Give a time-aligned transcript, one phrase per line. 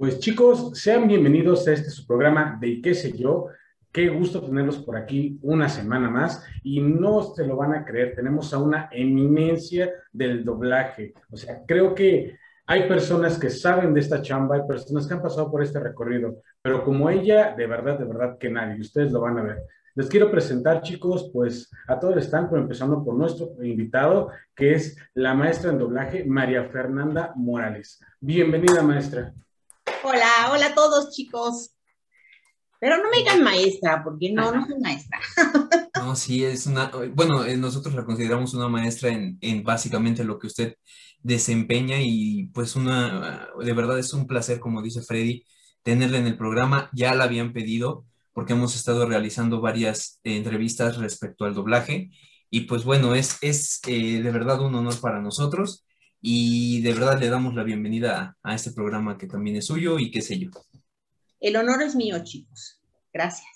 [0.00, 3.48] Pues chicos, sean bienvenidos a este su programa de qué sé yo.
[3.92, 8.14] Qué gusto tenerlos por aquí una semana más y no se lo van a creer,
[8.16, 11.12] tenemos a una eminencia del doblaje.
[11.30, 12.34] O sea, creo que
[12.64, 16.40] hay personas que saben de esta chamba, hay personas que han pasado por este recorrido,
[16.62, 19.58] pero como ella, de verdad, de verdad que nadie, ustedes lo van a ver.
[19.96, 24.96] Les quiero presentar, chicos, pues a todo el stand, empezando por nuestro invitado, que es
[25.12, 28.00] la maestra en doblaje, María Fernanda Morales.
[28.18, 29.34] Bienvenida, maestra.
[30.02, 31.70] Hola, hola a todos chicos.
[32.80, 35.18] Pero no me digan maestra, porque no, no soy maestra.
[35.96, 40.38] No, sí, es una, bueno, eh, nosotros la consideramos una maestra en, en básicamente lo
[40.38, 40.74] que usted
[41.22, 45.44] desempeña y pues una, de verdad es un placer, como dice Freddy,
[45.82, 46.88] tenerla en el programa.
[46.94, 52.10] Ya la habían pedido porque hemos estado realizando varias entrevistas respecto al doblaje
[52.48, 55.84] y pues bueno, es, es eh, de verdad un honor para nosotros
[56.20, 60.10] y de verdad le damos la bienvenida a, este programa que también es suyo y
[60.10, 60.50] qué sé yo.
[61.40, 62.80] El honor es mío, chicos.
[63.12, 63.48] Gracias.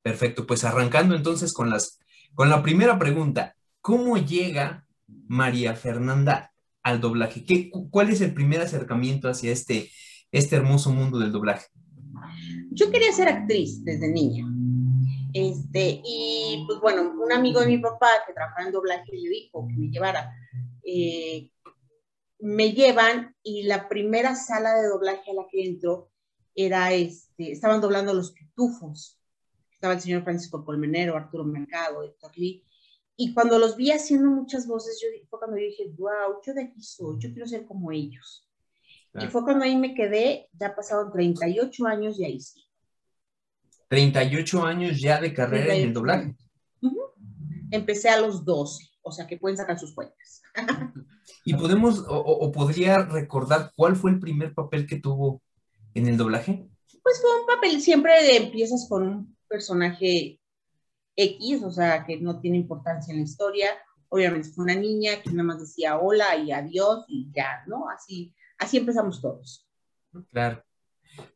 [0.00, 2.00] Perfecto, pues arrancando entonces con, las,
[2.34, 3.54] con la primera pregunta.
[3.80, 7.44] ¿Cómo llega María Fernanda al doblaje?
[7.44, 9.90] ¿Qué, ¿Cuál es el primer acercamiento hacia este,
[10.30, 11.66] este hermoso mundo del doblaje?
[12.70, 14.46] Yo quería ser actriz desde niña.
[15.34, 19.68] Este, y pues bueno, un amigo de mi papá que trabajaba en doblaje le dijo
[19.68, 20.30] que me llevara.
[20.84, 21.50] Eh,
[22.42, 26.10] me llevan y la primera sala de doblaje a la que entro
[26.56, 29.16] era este, estaban doblando los pitufos.
[29.70, 32.64] Estaba el señor Francisco Colmenero, Arturo Mercado, Héctor Lee.
[33.16, 36.64] Y cuando los vi haciendo muchas voces, yo, fue cuando yo dije, wow, yo de
[36.64, 38.48] aquí soy, yo quiero ser como ellos.
[39.14, 42.60] Y fue cuando ahí me quedé, ya pasaron 38 años y ahí sí.
[43.86, 46.34] 38 años ya de carrera en el doblaje.
[47.70, 50.42] Empecé a los 12, o sea que pueden sacar sus cuentas.
[51.44, 55.42] ¿Y podemos o, podría recordar cuál fue el primer papel que tuvo
[55.94, 56.68] en el doblaje?
[57.02, 60.40] Pues fue un papel, siempre empiezas con un personaje
[61.16, 63.70] X, o sea, que no tiene importancia en la historia.
[64.08, 67.88] Obviamente fue una niña que nada más decía hola y adiós y ya, ¿no?
[67.88, 69.66] Así, así empezamos todos.
[70.30, 70.62] Claro.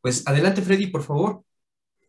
[0.00, 1.42] Pues adelante, Freddy, por favor.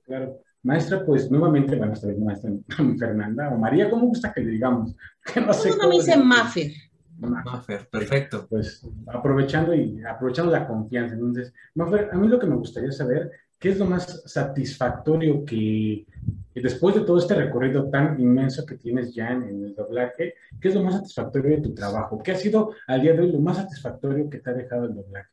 [0.06, 0.41] Claro.
[0.67, 2.51] Maestra, pues nuevamente, bueno, esta vez maestra
[3.00, 4.94] Fernanda o María, ¿cómo gusta que le digamos?
[5.33, 6.72] Que no sé me dice Maffer.
[7.19, 8.45] Maffer, perfecto.
[8.50, 11.16] Pues aprovechando y aprovechando la confianza.
[11.16, 16.05] Entonces, Maffer, a mí lo que me gustaría saber, ¿qué es lo más satisfactorio que,
[16.53, 20.75] después de todo este recorrido tan inmenso que tienes ya en, el doblaje, qué es
[20.75, 22.22] lo más satisfactorio de tu trabajo?
[22.22, 24.95] ¿Qué ha sido al día de hoy lo más satisfactorio que te ha dejado el
[24.95, 25.29] doblaje?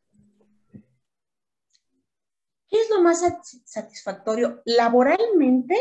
[2.75, 3.23] ¿Qué es lo más
[3.67, 4.61] satisfactorio?
[4.65, 5.77] Laboralmente,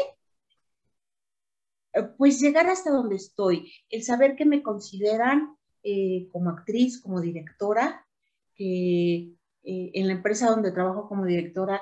[1.91, 7.19] eh, pues llegar hasta donde estoy, el saber que me consideran eh, como actriz, como
[7.19, 8.05] directora,
[8.53, 9.33] que
[9.63, 11.81] eh, en la empresa donde trabajo como directora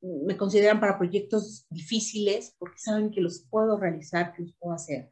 [0.00, 5.10] me consideran para proyectos difíciles porque saben que los puedo realizar, que los puedo hacer.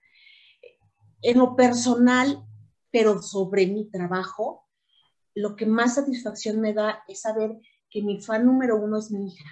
[1.22, 2.46] En lo personal,
[2.92, 4.68] pero sobre mi trabajo,
[5.34, 7.58] lo que más satisfacción me da es saber
[7.94, 9.48] que mi fan número uno es mi hija,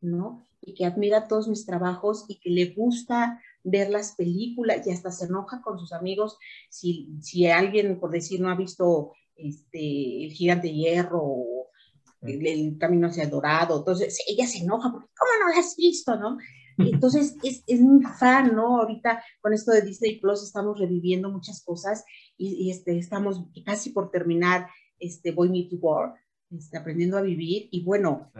[0.00, 0.46] ¿no?
[0.60, 5.10] Y que admira todos mis trabajos y que le gusta ver las películas y hasta
[5.10, 6.38] se enoja con sus amigos
[6.70, 11.70] si, si alguien, por decir, no ha visto este, El Gigante de Hierro o
[12.20, 13.78] el, Camino hacia el Dorado.
[13.78, 16.38] Entonces, ella se enoja porque, ¿cómo no la has visto, no?
[16.78, 18.80] Entonces, es, es mi fan, ¿no?
[18.80, 22.04] Ahorita con esto de Disney Plus estamos reviviendo muchas cosas
[22.36, 24.68] y, este, estamos casi por terminar
[25.00, 26.14] este Boy Meet War
[26.56, 28.30] este, aprendiendo a vivir y bueno,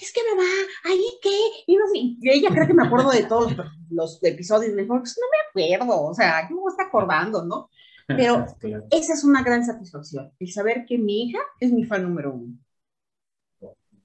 [0.00, 0.48] es que me va,
[0.84, 1.30] ahí qué,
[1.66, 1.84] y, no,
[2.22, 3.54] ella cree que me acuerdo de todos
[3.90, 5.26] los, episodios, me dijo, pues no
[5.66, 7.70] me acuerdo, o sea, ¿cómo está acordando, no?
[8.06, 8.46] Pero
[8.90, 12.56] esa es una gran satisfacción, el saber que mi hija es mi fan número uno.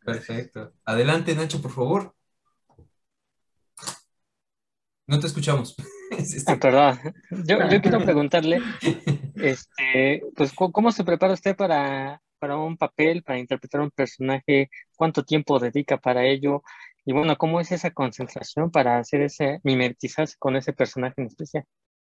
[0.06, 0.74] Perfecto.
[0.86, 2.16] Adelante, Nacho, por favor.
[5.06, 5.76] No te escuchamos.
[6.48, 7.00] Ah, perdón.
[7.46, 8.62] Yo, yo quiero preguntarle,
[9.36, 15.24] este, pues, ¿cómo se prepara usted para para un papel, para interpretar un personaje, cuánto
[15.24, 16.64] tiempo dedica para ello
[17.06, 21.64] y bueno, cómo es esa concentración para hacer ese, mimetizarse con ese personaje en especial.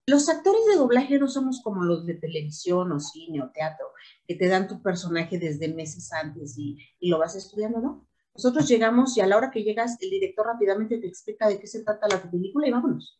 [0.07, 3.87] Los actores de doblaje no somos como los de televisión o cine o teatro,
[4.27, 8.07] que te dan tu personaje desde meses antes y, y lo vas estudiando, ¿no?
[8.33, 11.67] Nosotros llegamos y a la hora que llegas, el director rápidamente te explica de qué
[11.67, 13.19] se trata la película y vámonos.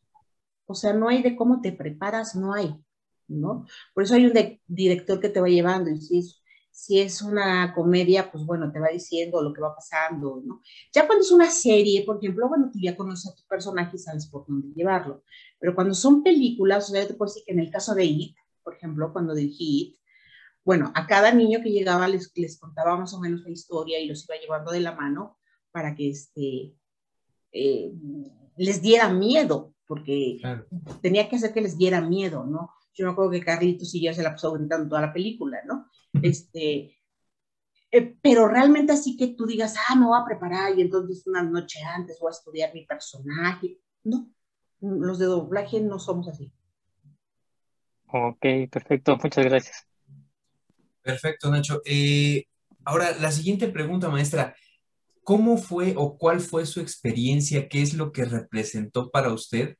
[0.65, 2.75] O sea, no hay de cómo te preparas, no hay,
[3.27, 3.65] ¿no?
[3.93, 4.33] Por eso hay un
[4.67, 6.40] director que te va llevando y si es
[6.71, 10.61] si es una comedia, pues bueno, te va diciendo lo que va pasando, ¿no?
[10.93, 13.99] Ya cuando es una serie, por ejemplo, bueno, tú ya conoces a tu personaje y
[13.99, 15.23] sabes por dónde llevarlo.
[15.59, 18.05] Pero cuando son películas, o sea, yo te puedo decir que en el caso de
[18.05, 19.99] It, por ejemplo, cuando dirigí It,
[20.63, 24.07] Bueno, a cada niño que llegaba les, les contaba más o menos la historia y
[24.07, 25.37] los iba llevando de la mano
[25.71, 26.73] para que este,
[27.51, 27.93] eh,
[28.57, 30.39] les diera miedo, porque
[31.01, 32.71] tenía que hacer que les diera miedo, ¿no?
[32.93, 35.89] Yo me acuerdo que Carlitos y ya se la pasó gritando toda la película, ¿no?
[36.23, 36.97] Este,
[37.91, 41.43] eh, pero realmente así que tú digas, ah, me voy a preparar y entonces una
[41.43, 43.79] noche antes voy a estudiar mi personaje.
[44.03, 44.31] No,
[44.79, 46.51] los de doblaje no somos así.
[48.07, 49.87] Ok, perfecto, muchas gracias.
[51.01, 51.81] Perfecto, Nacho.
[51.85, 52.45] Eh,
[52.83, 54.55] ahora, la siguiente pregunta, maestra.
[55.23, 57.69] ¿Cómo fue o cuál fue su experiencia?
[57.69, 59.77] ¿Qué es lo que representó para usted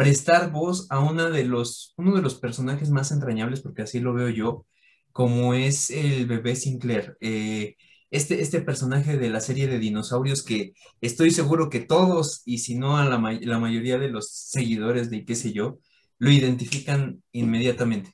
[0.00, 4.14] prestar voz a una de los, uno de los personajes más entrañables, porque así lo
[4.14, 4.64] veo yo,
[5.12, 7.16] como es el bebé Sinclair?
[7.20, 7.76] Eh,
[8.10, 12.74] este, este personaje de la serie de dinosaurios que estoy seguro que todos, y si
[12.74, 15.78] no a la, mayoría de los seguidores de qué sé yo,
[16.18, 18.12] lo identifican inmediatamente.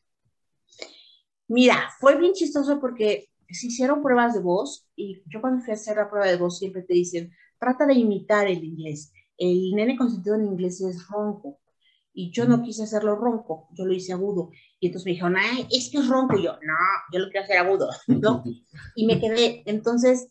[1.48, 5.75] Mira, fue bien chistoso porque se hicieron pruebas de voz y yo cuando fui a
[5.76, 9.12] hacer la prueba de voz siempre te dicen, trata de imitar el inglés.
[9.38, 11.58] El nene consentido en inglés es ronco
[12.18, 14.48] y yo no quise hacerlo ronco, yo lo hice agudo.
[14.80, 16.38] Y entonces me dijeron, ay, es que es ronco.
[16.38, 16.74] Y yo, no,
[17.12, 18.42] yo lo quiero hacer agudo, ¿no?
[18.96, 19.62] Y me quedé.
[19.66, 20.26] Entonces,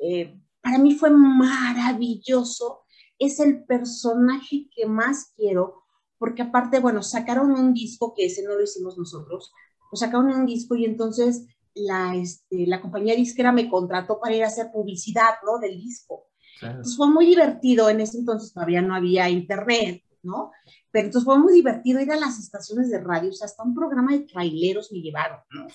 [0.00, 2.84] eh, para mí fue maravilloso.
[3.18, 5.82] Es el personaje que más quiero,
[6.18, 9.52] porque aparte, bueno, sacaron un disco que ese no lo hicimos nosotros,
[9.90, 14.44] pues sacaron un disco y entonces la, este, la compañía disquera me contrató para ir
[14.44, 15.58] a hacer publicidad, ¿no?
[15.58, 16.28] Del disco.
[16.62, 20.50] Entonces fue muy divertido, en ese entonces todavía no había internet, ¿no?
[20.90, 23.74] Pero entonces fue muy divertido ir a las estaciones de radio, o sea, hasta un
[23.74, 25.66] programa de traileros me llevaron, ¿no?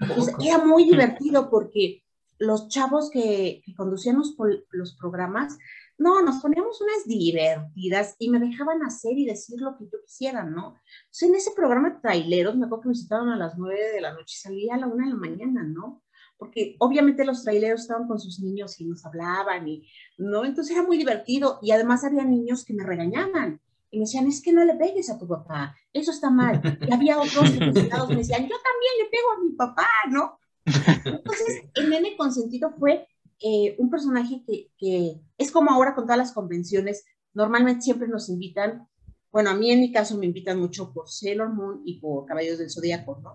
[0.00, 2.02] Entonces era muy divertido porque
[2.38, 4.34] los chavos que, que conducían los,
[4.70, 5.58] los programas
[6.00, 10.42] no, nos poníamos unas divertidas y me dejaban hacer y decir lo que yo quisiera,
[10.42, 10.80] ¿no?
[11.02, 14.00] Entonces, en ese programa de traileros, me acuerdo que me citaron a las nueve de
[14.00, 16.02] la noche y salía a la una de la mañana, ¿no?
[16.38, 19.86] Porque obviamente los traileros estaban con sus niños y nos hablaban y,
[20.16, 20.46] ¿no?
[20.46, 23.60] Entonces era muy divertido y además había niños que me regañaban
[23.90, 26.60] y me decían, es que no le pegues a tu papá, eso está mal.
[26.88, 30.38] Y había otros que me decían, yo también le pego a mi papá, ¿no?
[30.64, 33.06] Entonces, el nene consentido fue
[33.40, 34.44] eh, un personaje
[34.78, 37.04] que, es como ahora con todas las convenciones,
[37.34, 38.86] normalmente siempre nos invitan,
[39.32, 42.58] bueno, a mí en mi caso me invitan mucho por Sailor Moon y por Caballos
[42.58, 43.32] del Zodíaco, ¿no?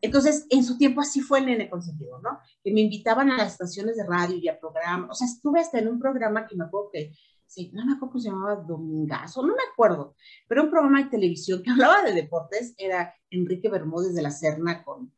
[0.00, 2.38] Entonces, en su tiempo así fue el nene consentido, ¿no?
[2.62, 5.78] Que me invitaban a las estaciones de radio y a programas, o sea, estuve hasta
[5.78, 7.12] en un programa que me acuerdo que,
[7.54, 10.16] sí, no me acuerdo cómo se llamaba, Domingazo, no me acuerdo,
[10.48, 14.82] pero un programa de televisión que hablaba de deportes, era Enrique Bermúdez de la Serna
[14.82, 15.12] con,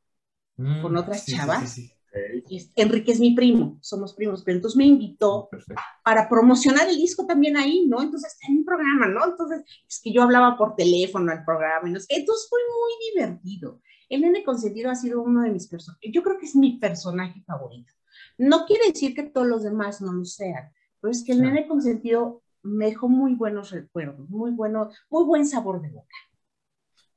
[0.56, 1.78] mm, con otras chavas.
[2.76, 5.50] Enrique es mi primo, somos primos, pero entonces me invitó
[6.02, 8.00] para promocionar el disco también ahí, ¿no?
[8.00, 9.26] Entonces, en un programa, ¿no?
[9.26, 12.92] Entonces, es que yo hablaba por teléfono al programa, y no sé, entonces fue muy
[13.12, 13.82] divertido.
[14.08, 17.42] El nene consentido ha sido uno de mis personajes, yo creo que es mi personaje
[17.42, 17.92] favorito.
[18.38, 20.72] No quiere decir que todos los demás no lo sean,
[21.06, 25.46] pero es que el nene consentido me dejó muy buenos recuerdos, muy bueno, muy buen
[25.46, 26.16] sabor de boca.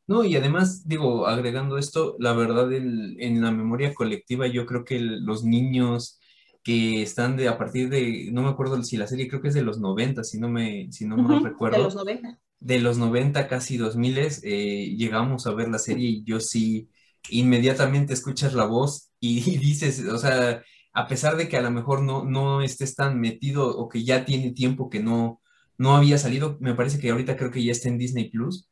[0.05, 4.99] No, y además, digo, agregando esto, la verdad, en la memoria colectiva, yo creo que
[4.99, 6.19] los niños
[6.63, 9.55] que están de a partir de, no me acuerdo si la serie creo que es
[9.55, 11.77] de los 90, si no me, si no me recuerdo.
[11.77, 12.39] De los 90.
[12.59, 16.89] De los 90, casi 2000, eh, llegamos a ver la serie y yo sí,
[17.31, 20.61] inmediatamente escuchas la voz y, dices, o sea,
[20.99, 24.25] a pesar de que a lo mejor no, no estés tan metido o que ya
[24.25, 25.41] tiene tiempo que no,
[25.77, 28.69] no había salido, me parece que ahorita creo que ya está en Disney Plus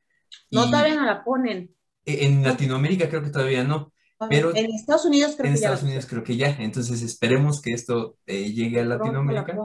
[0.52, 1.74] no, todavía no la ponen.
[2.06, 3.92] E, en Latinoamérica creo que todavía no.
[4.30, 5.50] Pero en Estados Unidos creo que ya.
[5.50, 6.50] En Estados Unidos creo que ya.
[6.60, 9.56] Entonces esperemos que esto eh, llegue a Latinoamérica.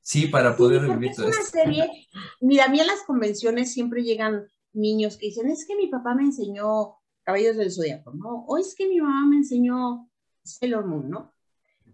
[0.00, 2.08] Sí, para poder vivir todo es una serie.
[2.40, 6.14] Mira, a mí en las convenciones siempre llegan niños que dicen, es que mi papá
[6.14, 8.44] me enseñó Caballos del Zodiaco, ¿no?
[8.46, 10.08] O es que mi mamá me enseñó
[10.44, 11.34] Sailor Moon, ¿no?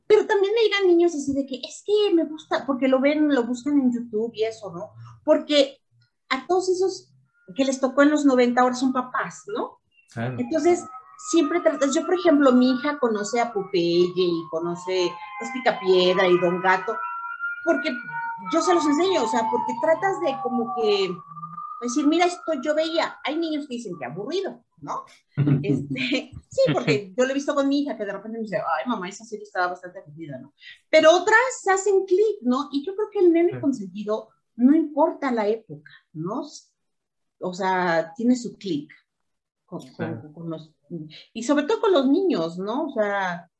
[0.06, 3.34] Pero también me llegan niños así de que es que me gusta, porque lo ven,
[3.34, 4.90] lo buscan en YouTube y eso, ¿no?
[5.24, 5.78] Porque
[6.28, 7.12] a todos esos
[7.54, 9.78] que les tocó en los 90 ahora son papás, ¿no?
[10.14, 10.84] Entonces,
[11.30, 16.38] siempre tratas, yo por ejemplo, mi hija conoce a Popeye y conoce a Picapiedra y
[16.38, 16.96] Don Gato,
[17.64, 17.90] porque
[18.52, 21.14] yo se los enseño, o sea, porque tratas de como que
[21.80, 25.04] decir, mira, esto yo veía, hay niños que dicen que aburrido, ¿no?
[25.62, 28.56] Este, sí, porque yo lo he visto con mi hija, que de repente me dice,
[28.56, 30.52] ay, mamá, esa serie estaba bastante aburrida, ¿no?
[30.90, 31.38] Pero otras
[31.72, 32.68] hacen clic, ¿no?
[32.72, 36.42] Y yo creo que el nene consentido, no importa la época, ¿no?
[37.42, 38.92] o sea, tiene su clic
[39.66, 40.72] con, los,
[41.32, 42.86] y sobre todo con los niños, ¿no?
[42.86, 43.50] O sea,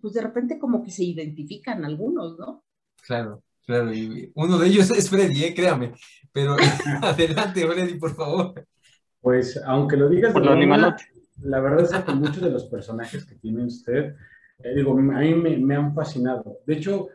[0.00, 2.64] pues de repente como que se identifican algunos, ¿no?
[3.02, 5.54] Claro, claro, y uno de ellos es Freddy, ¿eh?
[5.54, 5.94] créame,
[6.32, 6.56] pero
[7.02, 8.66] adelante, Freddy, por favor.
[9.26, 10.96] Pues, aunque lo digas por de broma,
[11.42, 14.14] la verdad es que muchos de los personajes que tiene usted,
[14.60, 16.60] eh, digo, a mí me, han fascinado.
[16.64, 17.08] De hecho,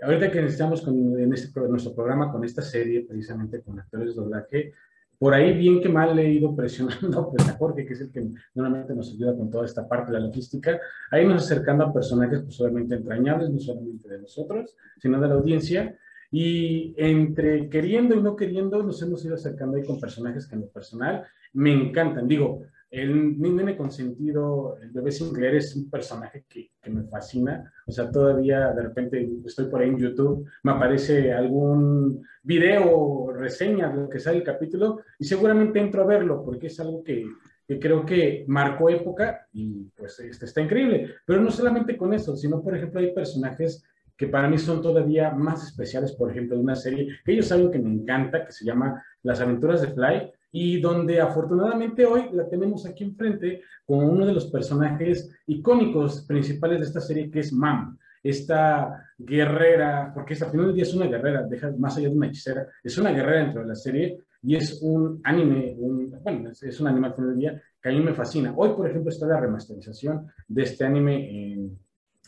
[0.00, 4.22] ahorita que estamos con, en este, nuestro programa con esta serie, precisamente con actores de
[4.22, 4.72] doblaje,
[5.18, 8.26] por ahí, bien que mal, he ido presionando pues, a Jorge, que es el que
[8.54, 12.44] normalmente nos ayuda con toda esta parte de la logística, ahí nos acercando a personajes
[12.44, 15.98] pues, obviamente entrañables, no solamente de nosotros, sino de la audiencia,
[16.30, 20.62] y entre queriendo y no queriendo, nos hemos ido acercando ahí con personajes que en
[20.62, 22.28] lo personal me encantan.
[22.28, 27.70] Digo, el nene consentido, el bebé Sinclair es un personaje que, que, me fascina.
[27.86, 33.90] O sea, todavía de repente estoy por ahí en YouTube, me aparece algún video, reseña
[33.90, 37.26] de lo que sale el capítulo y seguramente entro a verlo porque es algo que,
[37.66, 41.14] que creo que marcó época y pues este, está increíble.
[41.26, 43.84] Pero no solamente con eso, sino por ejemplo hay personajes
[44.18, 47.70] que para mí son todavía más especiales, por ejemplo, de una serie que ellos saben
[47.70, 52.48] que me encanta, que se llama Las aventuras de Fly, y donde afortunadamente hoy la
[52.48, 57.52] tenemos aquí enfrente con uno de los personajes icónicos principales de esta serie, que es
[57.52, 62.16] Mam, esta guerrera, porque esta final del día es una guerrera, deja más allá de
[62.16, 66.80] una hechicera, es una guerrera dentro de la serie y es un anime, bueno, es,
[66.80, 68.52] un anime al final del día que a mí me fascina.
[68.56, 71.78] Hoy, por ejemplo, está la remasterización de este anime en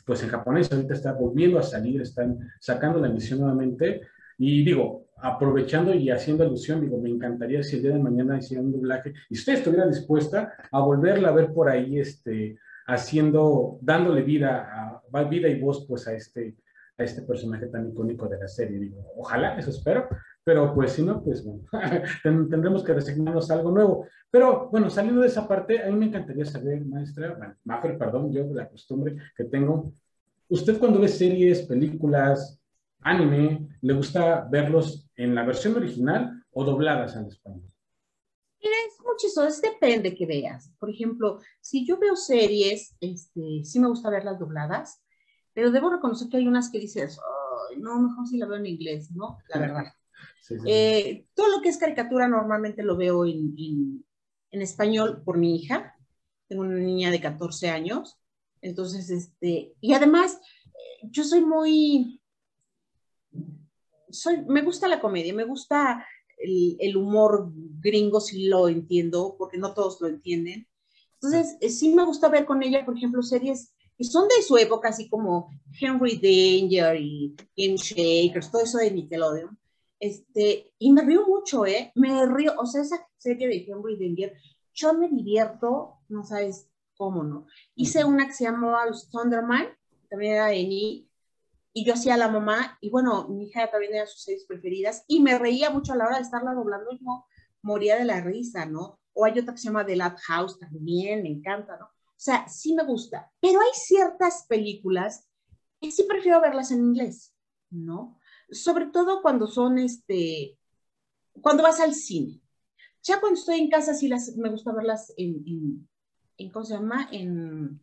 [0.05, 4.03] pues en japonés ahorita está volviendo a salir, están sacando la emisión nuevamente.
[4.39, 8.63] Y digo, aprovechando y haciendo alusión, digo, me encantaría si el día de mañana hiciera
[8.63, 14.23] un doblaje y usted estuviera dispuesta a volverla a ver por ahí, este, haciendo, dándole
[14.23, 16.57] vida, a, vida y voz, pues a este,
[16.99, 18.79] a este personaje tan icónico de la serie.
[18.79, 20.09] Digo, ojalá, eso espero,
[20.51, 21.63] pero pues si no, pues bueno,
[22.51, 24.09] tendremos que resignarnos a algo nuevo.
[24.29, 28.43] Pero bueno, saliendo de esa parte, a mí me encantaría saber, maestra, bueno, perdón, yo
[28.53, 29.93] la costumbre que tengo,
[30.49, 32.61] usted cuando ve series, películas,
[32.99, 37.63] anime, ¿le gusta verlos en la versión original o dobladas al español?
[38.61, 40.69] Mira, es mucho eso, depende que veas.
[40.81, 45.01] Por ejemplo, si yo veo series, este, sí me gusta verlas dobladas,
[45.55, 47.21] pero debo reconocer que hay unas que dices,
[47.79, 49.39] no, mejor si la veo en inglés, ¿no?
[49.55, 49.85] La verdad.
[50.67, 54.05] Eh, todo lo que es caricatura normalmente lo veo en,
[54.51, 55.97] en, español por mi hija.
[56.49, 58.19] Tengo una niña de 14 años.
[58.61, 62.21] Entonces, este, y además, eh, yo soy muy,
[64.11, 66.05] soy, me gusta la comedia, me gusta
[66.37, 70.67] el, el, humor gringo si lo entiendo, porque no todos lo entienden.
[71.15, 74.57] Entonces, eh, sí me gusta ver con ella, por ejemplo, series que son de su
[74.57, 79.60] época, así como Henry Danger y Game Shakers, todo eso de Nickelodeon.
[80.01, 81.93] Este, y me río mucho, ¿eh?
[81.95, 84.35] Me río, o sea, esa serie de Henry Danger,
[84.73, 87.47] yo me divierto, no sabes cómo no.
[87.75, 89.69] Hice una que se llamaba Los Thunderman,
[90.09, 91.11] también era de Ni,
[91.73, 95.21] y yo hacía la mamá, y bueno, mi hija también era sus series preferidas, y
[95.21, 97.27] me reía mucho a la hora de estarla doblando, y no,
[97.63, 99.01] moría de la risa, ¿no?
[99.13, 101.87] O hay otra que se llama The Lab House, también me encanta, ¿no?
[101.87, 105.29] O sea, sí me gusta, pero hay ciertas películas
[105.81, 107.35] que sí prefiero verlas en inglés,
[107.71, 108.20] ¿no?
[108.53, 110.59] Sobre todo cuando son, este,
[111.41, 112.41] cuando vas al cine.
[113.03, 115.87] Ya cuando estoy en casa sí las, me gusta verlas en,
[116.37, 117.09] en, ¿cómo se llama?
[117.13, 117.81] En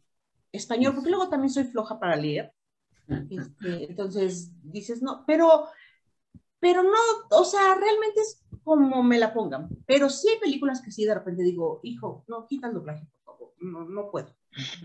[0.51, 2.53] español, porque luego también soy floja para leer.
[3.29, 5.65] Este, entonces dices, no, pero,
[6.59, 6.91] pero no,
[7.31, 9.69] o sea, realmente es como me la pongan.
[9.85, 13.07] Pero sí hay películas que sí de repente digo, hijo, no, quita el doblaje,
[13.59, 14.35] no, no puedo,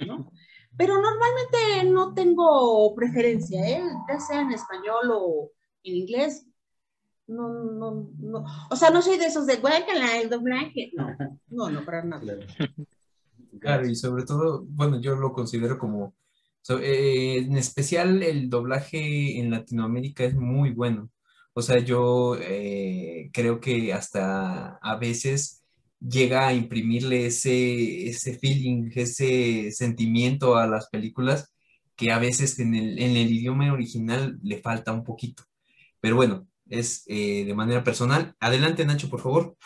[0.06, 0.30] ¿no?
[0.76, 3.82] Pero normalmente no tengo preferencia, ¿eh?
[4.08, 5.50] ya sea en español o,
[5.84, 6.46] en inglés.
[7.26, 8.44] No, no, no.
[8.70, 10.90] O sea, no soy de esos de guácala, el doblaje.
[10.94, 11.16] No,
[11.48, 12.22] no, no, para nada.
[13.60, 16.14] Claro, y sobre todo, bueno, yo lo considero como,
[16.80, 21.10] eh, en especial el doblaje en Latinoamérica es muy bueno.
[21.54, 25.62] O sea, yo eh, creo que hasta a veces
[26.00, 31.52] llega a imprimirle ese, ese feeling, ese sentimiento a las películas
[31.94, 35.44] que a veces en el, en el idioma original le falta un poquito.
[36.02, 38.35] Pero bueno, es eh, de manera personal.
[38.40, 39.56] Adelante, Nacho, por favor.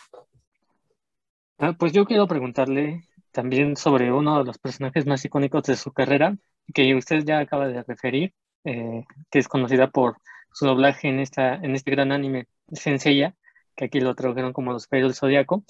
[1.57, 3.01] Ah, pues yo quiero preguntarle
[3.31, 6.37] también sobre uno de los personajes más icónicos de su carrera,
[6.75, 10.17] que usted ya acaba de referir, eh, que es conocida por
[10.53, 13.35] su doblaje en, esta, en este gran anime Senseiya,
[13.75, 15.63] que aquí lo tradujeron como Los Caballeros del Zodiaco.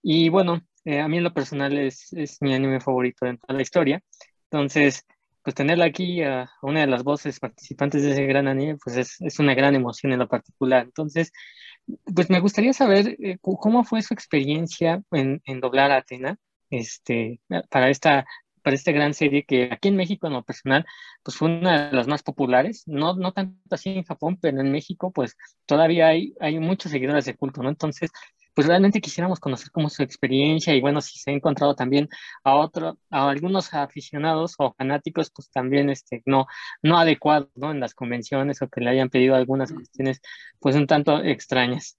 [0.00, 3.54] Y bueno, eh, a mí en lo personal es, es mi anime favorito de toda
[3.54, 4.00] la historia.
[4.44, 5.04] Entonces,
[5.44, 9.20] pues tenerla aquí a una de las voces participantes de ese gran anime, pues es,
[9.20, 10.84] es una gran emoción en lo particular.
[10.84, 11.32] Entonces,
[12.14, 16.38] pues me gustaría saber eh, cómo fue su experiencia en, en, doblar a Atena
[16.70, 18.26] este, para esta
[18.62, 20.86] para esta gran serie que aquí en México en lo personal
[21.22, 24.72] pues fue una de las más populares, no, no tanto así en Japón, pero en
[24.72, 25.36] México pues
[25.66, 27.68] todavía hay, hay muchos seguidores de culto, ¿no?
[27.68, 28.10] Entonces
[28.54, 32.08] pues realmente quisiéramos conocer cómo su experiencia y bueno, si se ha encontrado también
[32.44, 36.46] a otro, a algunos aficionados o fanáticos, pues también este, no,
[36.82, 37.72] no adecuados, ¿no?
[37.72, 40.20] En las convenciones o que le hayan pedido algunas cuestiones,
[40.60, 41.98] pues un tanto extrañas.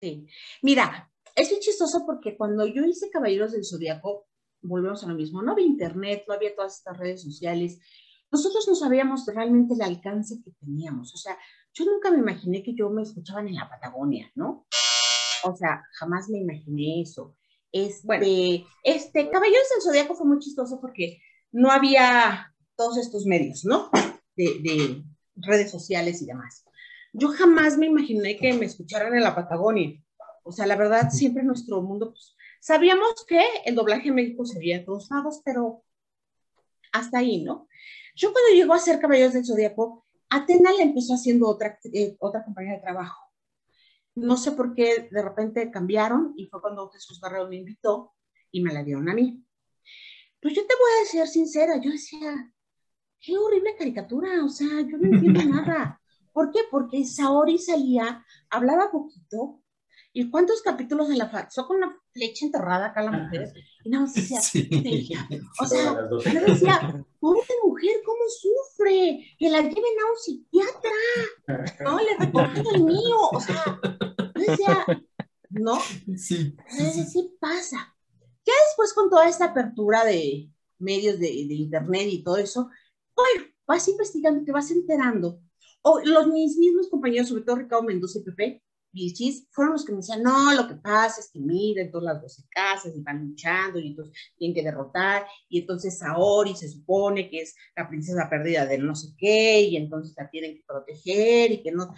[0.00, 0.26] Sí.
[0.62, 4.26] Mira, es muy chistoso porque cuando yo hice Caballeros del Zodíaco,
[4.62, 7.78] volvemos a lo mismo, no había internet, no había todas estas redes sociales,
[8.30, 11.36] nosotros no sabíamos realmente el alcance que teníamos, o sea,
[11.74, 14.66] yo nunca me imaginé que yo me escuchaban en la Patagonia, ¿no?
[15.44, 17.36] O sea, jamás me imaginé eso.
[17.72, 18.26] Este, bueno.
[18.84, 21.20] este Caballeros del Zodíaco fue muy chistoso porque
[21.52, 23.90] no había todos estos medios, ¿no?
[24.36, 26.64] De, de, redes sociales y demás.
[27.12, 30.02] Yo jamás me imaginé que me escucharan en la Patagonia.
[30.44, 34.44] O sea, la verdad, siempre en nuestro mundo, pues, sabíamos que el doblaje en México
[34.44, 35.84] sería en todos lados, pero
[36.92, 37.68] hasta ahí, ¿no?
[38.14, 42.44] Yo cuando llegó a ser Caballeros del Zodíaco, Atena le empezó haciendo otra, eh, otra
[42.44, 43.21] compañía de trabajo.
[44.14, 48.12] No sé por qué de repente cambiaron y fue cuando Jesús Barrero me invitó
[48.50, 49.44] y me la dieron a mí.
[50.40, 52.52] Pues yo te voy a decir sincera, yo decía,
[53.20, 56.00] qué horrible caricatura, o sea, yo no entiendo nada.
[56.32, 56.60] ¿Por qué?
[56.70, 59.62] Porque Saori salía, hablaba poquito,
[60.12, 63.52] ¿Y cuántos capítulos de la falsó con una flecha enterrada acá la mujer?
[63.84, 69.34] Y no, decía, o sea, yo decía, pobre mujer, ¿cómo sufre?
[69.38, 70.90] Que la lleven a un psiquiatra.
[71.84, 73.16] No, le recogido el mío.
[73.32, 74.86] O sea, yo decía,
[75.50, 75.78] ¿no?
[76.16, 76.56] Sí.
[76.70, 77.96] Entonces, sí pasa.
[78.44, 82.68] Ya después con toda esta apertura de medios de, de internet y todo eso,
[83.14, 85.40] bueno, vas investigando, te vas enterando.
[85.82, 88.62] O los mis mismos compañeros, sobre todo Ricardo Mendoza y Pepe,
[88.92, 92.22] Vilchis fueron los que me decían, no, lo que pasa es que miren todas las
[92.22, 97.28] 12 casas y van luchando y entonces tienen que derrotar y entonces Saori se supone
[97.30, 101.52] que es la princesa perdida del no sé qué y entonces la tienen que proteger
[101.52, 101.94] y que no...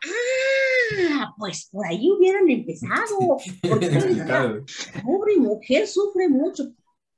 [0.00, 3.36] Ah, pues por ahí hubieran empezado,
[3.68, 3.88] porque
[5.04, 6.72] pobre mujer sufre mucho.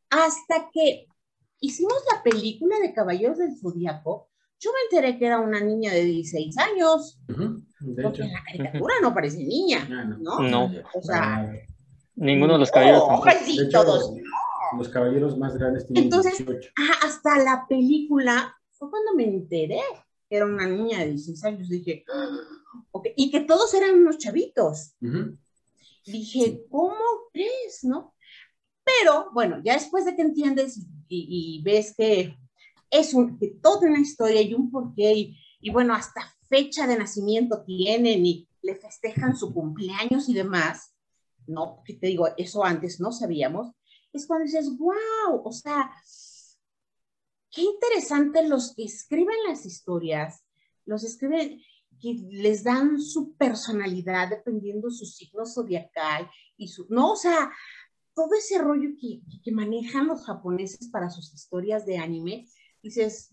[0.08, 1.06] Hasta que
[1.60, 6.04] hicimos la película de Caballeros del Zodíaco, yo me enteré que era una niña de
[6.04, 7.18] 16 años,
[8.02, 9.84] porque en la caricatura no parece niña,
[10.20, 10.40] ¿no?
[10.40, 10.70] No.
[10.94, 11.50] O sea,
[12.16, 13.04] ninguno de los caballeros.
[13.44, 14.14] sí, todos.
[14.78, 16.70] Los caballeros más grandes tienen Entonces, 18.
[17.02, 19.80] hasta la película fue cuando me enteré
[20.28, 21.68] que era una niña de 16 años.
[21.68, 22.04] Dije,
[22.92, 23.12] okay.
[23.16, 24.94] y que todos eran unos chavitos.
[26.06, 26.94] Dije, ¿cómo
[27.32, 28.14] crees, no?
[28.84, 32.38] Pero bueno, ya después de que entiendes y, y ves que
[32.90, 36.98] es un, que toda una historia y un porqué, y, y bueno, hasta fecha de
[36.98, 40.92] nacimiento tienen y le festejan su cumpleaños y demás,
[41.46, 41.82] ¿no?
[41.84, 43.72] Que te digo, eso antes no sabíamos,
[44.12, 45.90] es cuando dices, wow, o sea,
[47.50, 50.44] qué interesante los que escriben las historias,
[50.84, 51.62] los escriben
[52.00, 57.52] que les dan su personalidad dependiendo su signo zodiacal y su, no, o sea,
[58.12, 62.48] todo ese rollo que, que manejan los japoneses para sus historias de anime,
[62.82, 63.32] dices,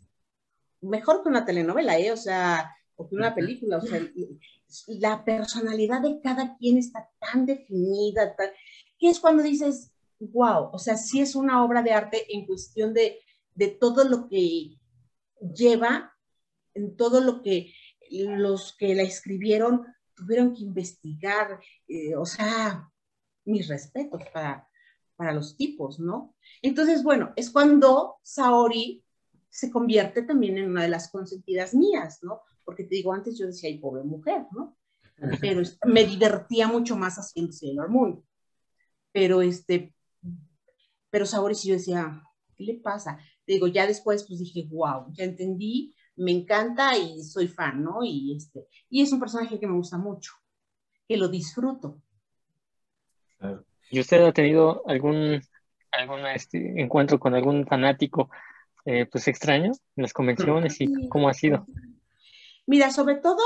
[0.81, 2.11] mejor que una telenovela, ¿eh?
[2.11, 4.01] O sea, o que una película, o sea,
[4.87, 8.35] la personalidad de cada quien está tan definida,
[8.99, 12.93] que es cuando dices, wow, o sea, sí es una obra de arte en cuestión
[12.93, 13.19] de,
[13.55, 14.77] de todo lo que
[15.55, 16.13] lleva,
[16.73, 17.71] en todo lo que
[18.09, 22.91] los que la escribieron tuvieron que investigar, eh, o sea,
[23.45, 24.67] mis respetos para,
[25.15, 26.35] para los tipos, ¿no?
[26.61, 29.03] Entonces, bueno, es cuando Saori
[29.49, 32.41] se convierte también en una de las consentidas mías, ¿no?
[32.63, 34.77] Porque te digo, antes yo decía, ay, pobre mujer, ¿no?
[35.41, 38.23] Pero me divertía mucho más haciendo Sailor Moon.
[39.11, 39.95] Pero este,
[41.09, 42.21] pero Sabores yo decía,
[42.55, 43.17] ¿qué le pasa?
[43.45, 48.03] Te digo, ya después pues dije, wow, ya entendí, me encanta y soy fan, ¿no?
[48.03, 50.33] Y este, y es un personaje que me gusta mucho,
[51.07, 52.01] que lo disfruto.
[53.89, 55.41] ¿Y usted ha tenido algún,
[55.91, 58.29] algún este, encuentro con algún fanático
[58.89, 61.65] eh, pues extraño en las convenciones y cómo ha sido?
[62.65, 63.43] Mira, sobre todo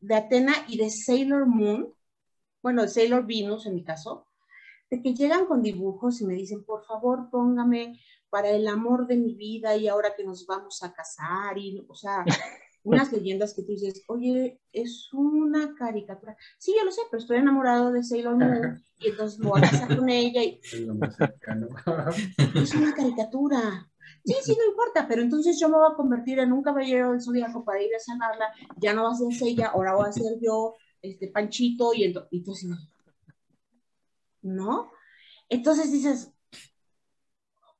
[0.00, 1.92] de Atena y de Sailor Moon,
[2.62, 4.28] bueno, de Sailor Venus en mi caso,
[4.88, 9.16] de que llegan con dibujos y me dicen, por favor, póngame para el amor de
[9.16, 12.24] mi vida y ahora que nos vamos a casar, y, o sea,
[12.84, 16.36] unas leyendas que tú dices, oye, es una caricatura.
[16.58, 19.68] Sí, yo lo sé, pero estoy enamorado de Sailor Moon y entonces me voy a
[19.68, 20.44] casar con ella.
[20.44, 20.60] Y...
[22.54, 23.89] es una caricatura.
[24.24, 27.22] Sí, sí, no importa, pero entonces yo me voy a convertir en un caballero del
[27.22, 30.38] zodiaco para ir a sanarla, ya no va a ser ella, ahora voy a ser
[30.40, 32.70] yo, este, Panchito, y entonces,
[34.42, 34.90] ¿no?
[35.48, 36.32] Entonces dices,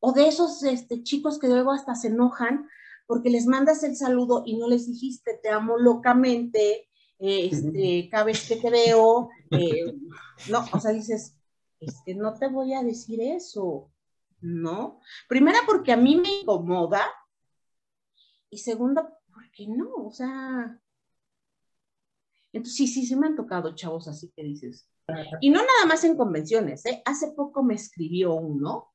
[0.00, 2.68] o de esos este, chicos que luego hasta se enojan
[3.06, 6.88] porque les mandas el saludo y no les dijiste te amo locamente,
[7.18, 9.94] este, cada vez que te veo, eh,
[10.48, 11.36] no, o sea, dices,
[11.80, 13.90] es que no te voy a decir eso,
[14.40, 15.00] ¿no?
[15.28, 17.04] Primera, porque a mí me incomoda,
[18.50, 20.80] y segunda, porque no, o sea,
[22.52, 24.88] entonces sí, sí, sí me han tocado chavos así que dices,
[25.40, 27.02] y no nada más en convenciones, ¿eh?
[27.04, 28.92] Hace poco me escribió uno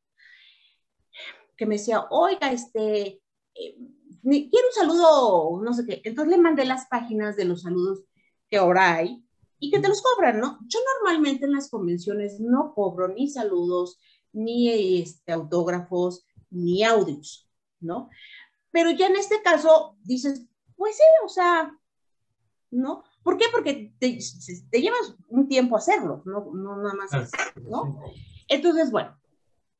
[1.57, 3.21] que me decía, oiga, este,
[3.55, 3.77] eh,
[4.23, 6.01] quiero un saludo, no sé qué.
[6.03, 8.03] Entonces le mandé las páginas de los saludos
[8.49, 9.23] que ahora hay
[9.59, 10.59] y que te los cobran, ¿no?
[10.67, 13.99] Yo normalmente en las convenciones no cobro ni saludos,
[14.35, 18.09] ni este, autógrafos, ni audios, ¿no?
[18.71, 20.45] Pero ya en este caso dices,
[20.75, 21.71] pues sí, o sea,
[22.71, 23.03] ¿no?
[23.23, 23.45] ¿Por qué?
[23.51, 24.19] Porque te,
[24.69, 27.11] te llevas un tiempo hacerlo, no, no nada más,
[27.63, 27.99] ¿no?
[28.47, 29.17] Entonces, bueno,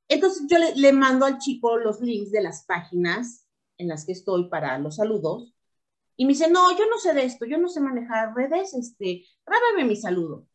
[0.08, 4.14] entonces yo le, le, mando al chico los links de las páginas en las que
[4.14, 5.54] estoy para los saludos
[6.18, 9.26] y me dice, no, yo no sé de esto, yo no sé manejar redes, este,
[9.46, 10.48] grábame mi saludo.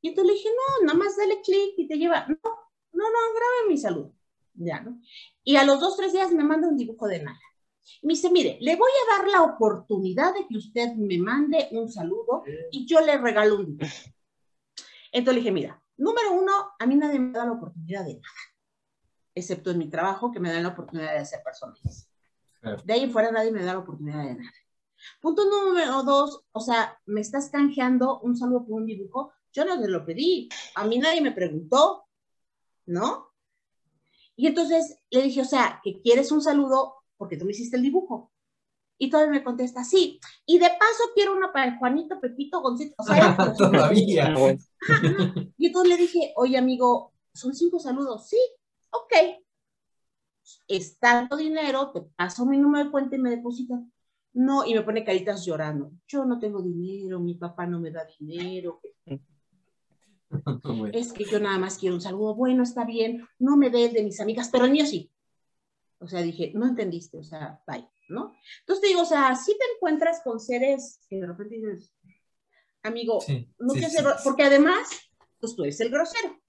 [0.00, 2.61] Y entonces le dije, no, nada más dale clic y te lleva, no,
[3.02, 4.12] no, no, grábame mi saludo.
[4.54, 5.00] Ya, ¿no?
[5.44, 7.40] Y a los dos, tres días me manda un dibujo de nada.
[8.02, 11.90] Me dice, mire, le voy a dar la oportunidad de que usted me mande un
[11.90, 13.92] saludo y yo le regalo un dibujo.
[15.10, 18.40] Entonces le dije, mira, número uno, a mí nadie me da la oportunidad de nada,
[19.34, 22.08] excepto en mi trabajo que me dan la oportunidad de hacer personajes.
[22.84, 24.52] De ahí fuera nadie me da la oportunidad de nada.
[25.20, 29.32] Punto número dos, o sea, me estás canjeando un saludo por un dibujo.
[29.52, 32.04] Yo no te lo pedí, a mí nadie me preguntó,
[32.86, 33.32] ¿no?
[34.36, 37.82] Y entonces le dije, o sea, que quieres un saludo porque tú me hiciste el
[37.82, 38.32] dibujo.
[38.98, 40.20] Y todavía me contesta, sí.
[40.46, 42.94] Y de paso quiero una para Juanito, Pepito, Gonzito.
[42.98, 44.34] O sea, todavía.
[45.58, 48.28] Y entonces le dije, oye, amigo, son cinco saludos.
[48.28, 48.38] Sí,
[48.90, 49.12] ok.
[50.66, 53.80] Es tanto dinero, te paso mi número de cuenta y me depositas.
[54.32, 55.92] No, y me pone caritas llorando.
[56.08, 58.80] Yo no tengo dinero, mi papá no me da dinero.
[60.94, 62.34] Es que yo nada más quiero un saludo.
[62.34, 65.10] Bueno, está bien, no me des de mis amigas, pero el mío sí.
[65.98, 68.34] O sea, dije, no entendiste, o sea, bye, ¿no?
[68.60, 71.92] Entonces te digo, o sea, si te encuentras con seres que de repente dices,
[72.82, 73.20] amigo,
[73.58, 74.88] no quiero ser, porque además,
[75.38, 76.40] pues tú eres el grosero.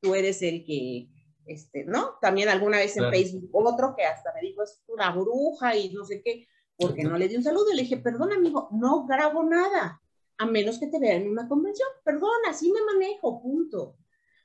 [0.00, 1.08] Tú eres el que,
[1.44, 2.14] este, ¿no?
[2.22, 6.04] También alguna vez en Facebook, otro que hasta me dijo, es una bruja y no
[6.06, 6.48] sé qué
[6.80, 7.72] porque no le di un saludo.
[7.72, 10.00] Y le dije, perdón, amigo, no grabo nada,
[10.40, 11.86] a menos que te vean en una convención.
[12.02, 13.98] Perdón, así me manejo, punto.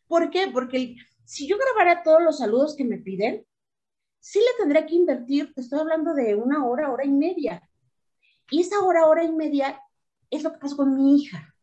[0.07, 0.49] ¿Por qué?
[0.51, 3.47] Porque si yo grabara todos los saludos que me piden,
[4.19, 7.61] sí le tendría que invertir, te estoy hablando de una hora, hora y media.
[8.51, 9.79] Y esa hora, hora y media
[10.29, 11.55] es lo que pasa con mi hija.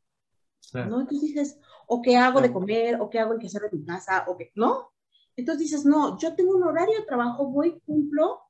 [0.72, 1.00] ¿no?
[1.00, 3.84] Entonces dices, o qué hago de comer, o qué hago en que hacer de mi
[3.84, 4.94] casa, o qué, ¿no?
[5.36, 8.40] Entonces dices, no, yo tengo un horario de trabajo, voy, cumplo,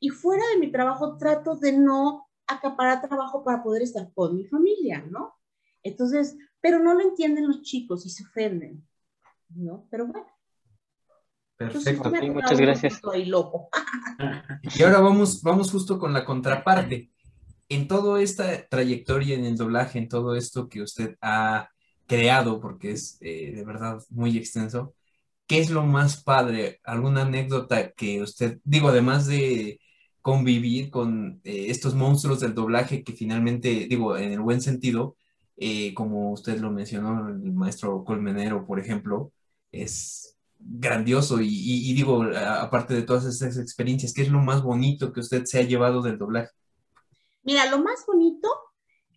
[0.00, 4.44] y fuera de mi trabajo trato de no acaparar trabajo para poder estar con mi
[4.44, 5.34] familia, ¿no?
[5.82, 8.86] Entonces, pero no lo entienden los chicos y se ofenden,
[9.50, 9.86] ¿no?
[9.90, 10.26] Pero bueno.
[11.56, 12.94] Perfecto, muchas gracias.
[12.94, 13.68] Estoy loco.
[14.62, 17.10] y ahora vamos, vamos justo con la contraparte.
[17.68, 21.70] En toda esta trayectoria en el doblaje, en todo esto que usted ha
[22.06, 24.94] creado, porque es eh, de verdad muy extenso,
[25.46, 26.80] ¿qué es lo más padre?
[26.84, 29.80] ¿Alguna anécdota que usted, digo, además de
[30.26, 35.16] convivir con eh, estos monstruos del doblaje que finalmente, digo, en el buen sentido,
[35.56, 39.30] eh, como usted lo mencionó, el maestro Colmenero, por ejemplo,
[39.70, 45.20] es grandioso y, digo, aparte de todas esas experiencias, ¿qué es lo más bonito que
[45.20, 46.50] usted se ha llevado del doblaje?
[47.44, 48.48] Mira, lo más bonito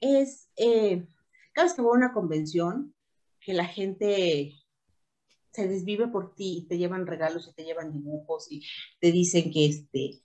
[0.01, 1.07] es, eh,
[1.53, 2.93] cada vez que voy a una convención,
[3.41, 4.53] que la gente
[5.53, 8.63] se desvive por ti y te llevan regalos y te llevan dibujos y
[8.99, 10.21] te dicen que este,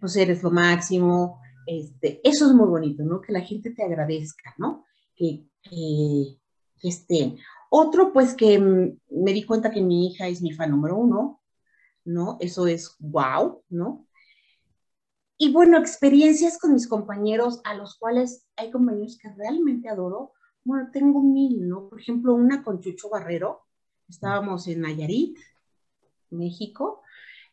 [0.00, 3.20] pues eres lo máximo, este, eso es muy bonito, ¿no?
[3.20, 4.84] Que la gente te agradezca, ¿no?
[5.14, 6.38] Que, que,
[6.82, 7.38] estén.
[7.70, 11.40] Otro, pues que me di cuenta que mi hija es mi fan número uno,
[12.04, 12.36] ¿no?
[12.40, 14.06] Eso es wow, ¿no?
[15.38, 20.32] Y bueno, experiencias con mis compañeros, a los cuales hay compañeros que realmente adoro.
[20.64, 21.88] Bueno, tengo mil, ¿no?
[21.88, 23.62] Por ejemplo, una con Chucho Barrero.
[24.08, 25.38] Estábamos en Nayarit,
[26.30, 27.02] México,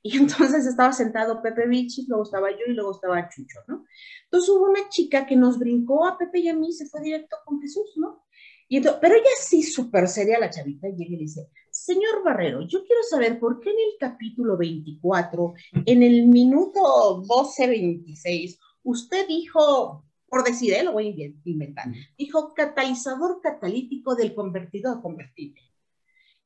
[0.02, 3.86] y entonces estaba sentado Pepe Vichy, luego estaba yo y luego estaba Chucho, ¿no?
[4.26, 7.38] Entonces hubo una chica que nos brincó a Pepe y a mí, se fue directo
[7.46, 8.24] con Jesús, ¿no?
[8.68, 12.86] Y entonces, pero ella sí súper seria la chavita llega y dice, señor Barrero, yo
[12.86, 15.54] quiero saber por qué en el capítulo 24,
[15.86, 20.84] en el minuto 12.26, usted dijo, por decir, ¿eh?
[20.84, 25.62] lo voy a inventar, dijo catalizador catalítico del convertidor convertible.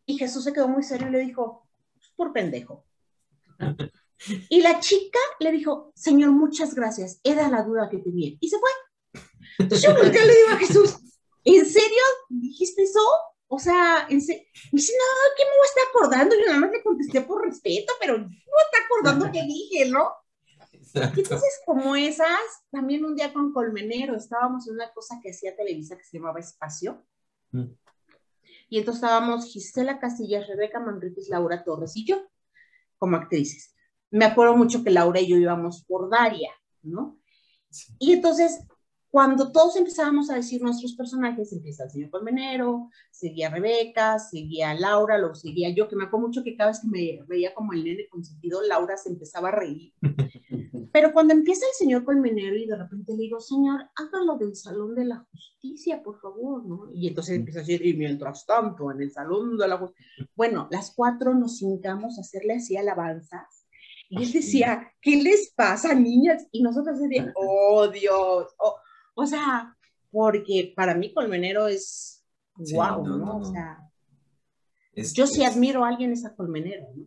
[0.05, 1.67] Y Jesús se quedó muy serio y le dijo,
[2.15, 2.85] por pendejo.
[4.49, 8.35] Y la chica le dijo, señor, muchas gracias, era la duda que tenía.
[8.39, 8.69] Y se fue.
[9.59, 10.97] Entonces yo le digo a Jesús,
[11.43, 13.01] ¿en serio dijiste eso?
[13.47, 14.43] O sea, en serio.
[14.71, 16.35] Me dice, no, ¿qué me voy a estar acordando?
[16.35, 20.11] Yo nada más le contesté por respeto, pero no está acordando qué dije, ¿no?
[20.93, 22.39] Entonces, como esas,
[22.71, 26.39] también un día con Colmenero estábamos en una cosa que hacía Televisa que se llamaba
[26.39, 27.03] Espacio.
[27.51, 27.65] Mm.
[28.69, 32.27] Y entonces estábamos Gisela Casillas, Rebeca Manriquez, Laura Torres y yo
[33.03, 33.75] como actrices.
[34.11, 36.51] Me acuerdo mucho que Laura y yo íbamos por Daria,
[36.83, 37.19] ¿no?
[37.99, 38.65] Y entonces
[39.09, 45.17] cuando todos empezábamos a decir nuestros personajes, empieza el señor Colmenero, seguía Rebeca, seguía Laura,
[45.17, 47.83] luego seguía yo, que me acuerdo mucho que cada vez que me veía como el
[47.83, 49.93] nene consentido, Laura se empezaba a reír.
[50.91, 54.95] Pero cuando empieza el señor Colmenero y de repente le digo, señor, hágalo del Salón
[54.95, 56.89] de la Justicia, por favor, ¿no?
[56.93, 60.27] Y entonces empieza a decir, y mientras tanto, en el Salón de la Justicia.
[60.35, 63.67] Bueno, las cuatro nos hincamos a hacerle así alabanzas.
[64.09, 66.47] Y él decía, ¿qué les pasa, niñas?
[66.51, 68.75] Y nosotros decíamos, oh Dios, oh,
[69.15, 69.77] o sea,
[70.11, 72.23] porque para mí Colmenero es
[72.55, 73.37] wow, ¿no?
[73.37, 73.77] O sea,
[74.95, 77.05] yo sí admiro a alguien esa Colmenero, ¿no?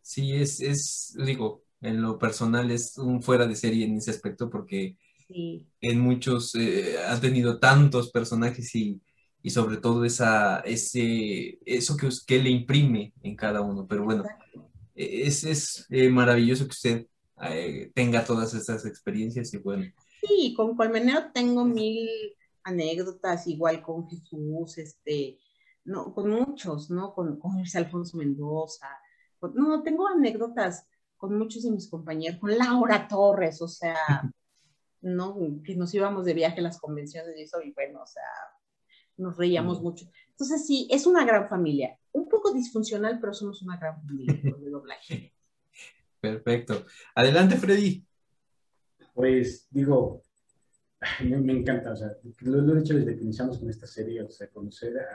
[0.00, 4.48] Sí, es, es, digo, en lo personal es un fuera de serie en ese aspecto
[4.48, 4.96] porque
[5.28, 9.00] en muchos eh, ha tenido tantos personajes y,
[9.42, 13.86] y, sobre todo esa, ese, eso que, que le imprime en cada uno.
[13.86, 14.24] Pero bueno,
[14.94, 17.06] es, es eh, maravilloso que usted
[17.50, 19.86] eh, tenga todas estas experiencias y bueno,
[20.22, 22.08] Sí, con Colmenero tengo mil
[22.62, 25.40] anécdotas, igual con Jesús, este,
[25.84, 27.12] no, con muchos, ¿no?
[27.12, 28.86] Con, con Alfonso Mendoza.
[29.54, 30.86] no, tengo anécdotas
[31.22, 33.94] con muchos de mis compañeros, con Laura Torres, o sea,
[35.02, 35.62] ¿no?
[35.62, 38.24] Que nos íbamos de viaje a las convenciones y eso, y bueno, o sea,
[39.18, 40.10] nos reíamos mucho.
[40.30, 41.96] Entonces, sí, es una gran familia.
[42.10, 45.32] Un poco disfuncional, pero somos una gran familia de doblaje.
[46.20, 46.86] Perfecto.
[47.14, 48.04] Adelante, Freddy
[49.14, 50.22] pues digo,
[51.20, 54.48] me, encanta, o sea, lo, he dicho desde que iniciamos con esta serie, o sea,
[54.48, 55.06] conocer a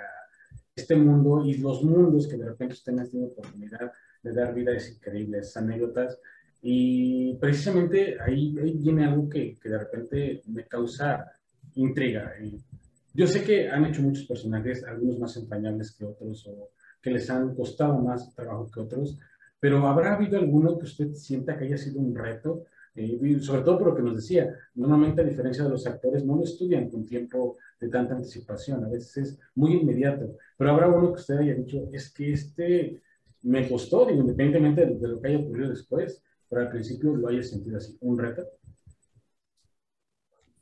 [0.73, 3.91] este mundo y los mundos que de repente usted ha tenido oportunidad
[4.27, 6.19] de dar vida es increíble, esas anécdotas.
[6.61, 11.31] Y precisamente ahí, viene algo que, que, de repente me causa
[11.75, 12.33] intriga.
[13.13, 17.29] yo sé que han hecho muchos personajes, algunos más empañables que otros o que les
[17.29, 19.17] han costado más trabajo que otros,
[19.59, 22.65] pero ¿habrá habido alguno que usted sienta que haya sido un reto?
[22.95, 26.35] Eh, sobre todo por lo que nos decía, normalmente a diferencia de los actores no
[26.35, 31.13] lo estudian con tiempo de tanta anticipación, a veces es muy inmediato, pero habrá uno
[31.13, 33.01] que usted haya dicho, es que este
[33.43, 37.78] me costó, independientemente de, lo que haya ocurrido después, pero al principio lo haya sentido
[37.78, 38.43] así, un reto.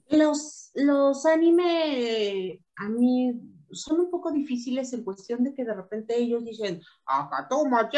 [0.09, 3.33] Los, los anime a mí
[3.71, 7.89] son un poco difíciles en cuestión de que de repente ellos dicen, acá toma,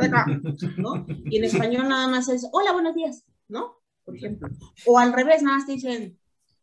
[0.00, 0.26] de acá,
[0.78, 1.06] ¿no?
[1.26, 3.24] Y en español nada más es, hola, buenos días.
[3.50, 3.76] ¿no?
[4.04, 4.48] Por ejemplo.
[4.86, 6.18] O al revés, nada más te dicen,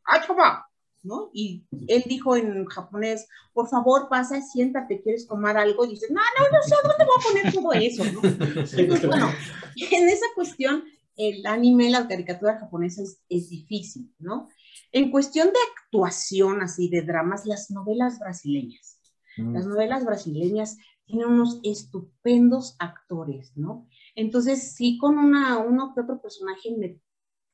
[0.06, 0.67] ¡Achaba!
[1.08, 1.30] ¿No?
[1.34, 5.86] Y él dijo en japonés, por favor, pasa, siéntate, ¿quieres tomar algo?
[5.86, 8.04] Y dice, no, no, no sé, ¿dónde voy a poner todo eso?
[8.12, 8.22] ¿no?
[8.78, 9.30] Entonces, bueno,
[9.76, 10.84] en esa cuestión,
[11.16, 14.50] el anime, la caricatura japonesa es, es, difícil, ¿no?
[14.92, 19.00] En cuestión de actuación, así, de dramas, las novelas brasileñas.
[19.38, 19.54] Mm.
[19.54, 23.88] Las novelas brasileñas tienen unos estupendos actores, ¿no?
[24.16, 27.00] Entonces, sí, con una, uno que otro personaje me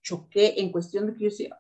[0.02, 1.58] choqué en cuestión de que yo decía,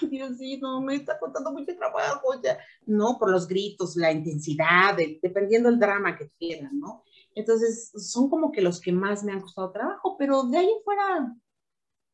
[0.00, 2.58] ay, Dios no, me está contando mucho trabajo, ya.
[2.86, 7.04] No, por los gritos, la intensidad, dependiendo del drama que quieran, ¿no?
[7.34, 11.34] Entonces, son como que los que más me han costado trabajo, pero de ahí fuera,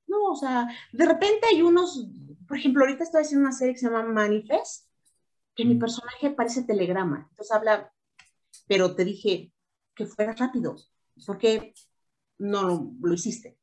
[0.06, 2.08] no, o sea, de repente hay unos,
[2.46, 4.88] por ejemplo, ahorita estoy haciendo una serie que se llama Manifest,
[5.54, 5.78] que mi mm.
[5.78, 7.92] personaje parece telegrama, entonces habla,
[8.66, 9.52] pero te dije
[9.94, 10.76] que fuera rápido,
[11.26, 11.74] porque
[12.38, 13.55] no lo hiciste.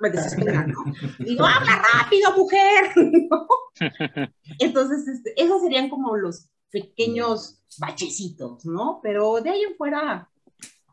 [0.00, 0.84] Me desespera, ¿no?
[1.18, 2.92] digo, habla rápido, mujer.
[4.58, 9.00] Entonces, este, esos serían como los pequeños bachecitos, ¿no?
[9.02, 10.28] Pero de ahí en fuera,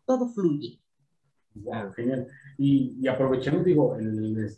[0.05, 0.79] todo fluye.
[1.55, 2.27] Wow, genial.
[2.57, 3.97] Y, y aprovechando, digo,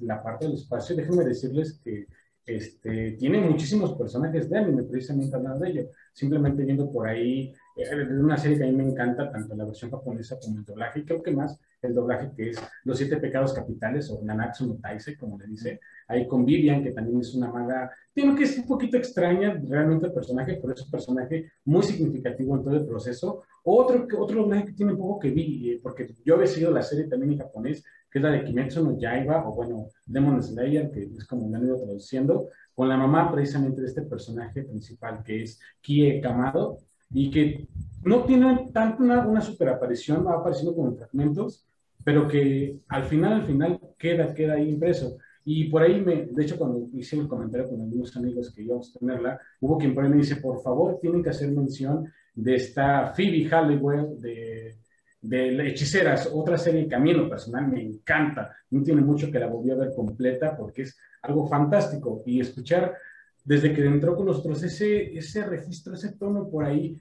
[0.02, 2.08] la parte del espacio, déjenme decirles que
[2.50, 5.90] este, tiene muchísimos personajes de anime, precisamente hablando de ello.
[6.14, 9.66] Simplemente viendo por ahí, es eh, una serie que a mí me encanta, tanto la
[9.66, 13.18] versión japonesa como el doblaje, y creo que más el doblaje que es Los Siete
[13.18, 17.34] Pecados Capitales o Nanatsu no Taise, como le dice, ahí con Vivian, que también es
[17.36, 21.52] una maga, tiene que es un poquito extraña realmente el personaje, pero es un personaje
[21.66, 23.44] muy significativo en todo el proceso.
[23.64, 26.82] Otro, otro doblaje que tiene un poco que vi, eh, porque yo había seguido la
[26.82, 30.90] serie también en japonés, que es la de Kimetsu no Yaiba, o bueno, Demon Slayer,
[30.92, 35.22] que es como me han ido traduciendo, con la mamá precisamente de este personaje principal,
[35.24, 36.80] que es Kie Kamado,
[37.12, 37.68] y que
[38.04, 41.66] no tiene tanto una, una super aparición, va apareciendo como en fragmentos,
[42.04, 45.18] pero que al final, al final queda, queda ahí impreso.
[45.46, 48.96] Y por ahí, me, de hecho, cuando hice el comentario con algunos amigos que íbamos
[48.96, 52.56] a tenerla, hubo quien por ahí me dice, por favor, tienen que hacer mención de
[52.56, 54.78] esta Phoebe Halliwell de,
[55.22, 58.56] de Hechiceras, otra serie que a mí en lo personal me encanta.
[58.70, 62.24] No tiene mucho que la volví a ver completa porque es algo fantástico.
[62.26, 62.96] Y escuchar
[63.44, 66.98] desde que entró con nosotros ese, ese registro, ese tono por ahí,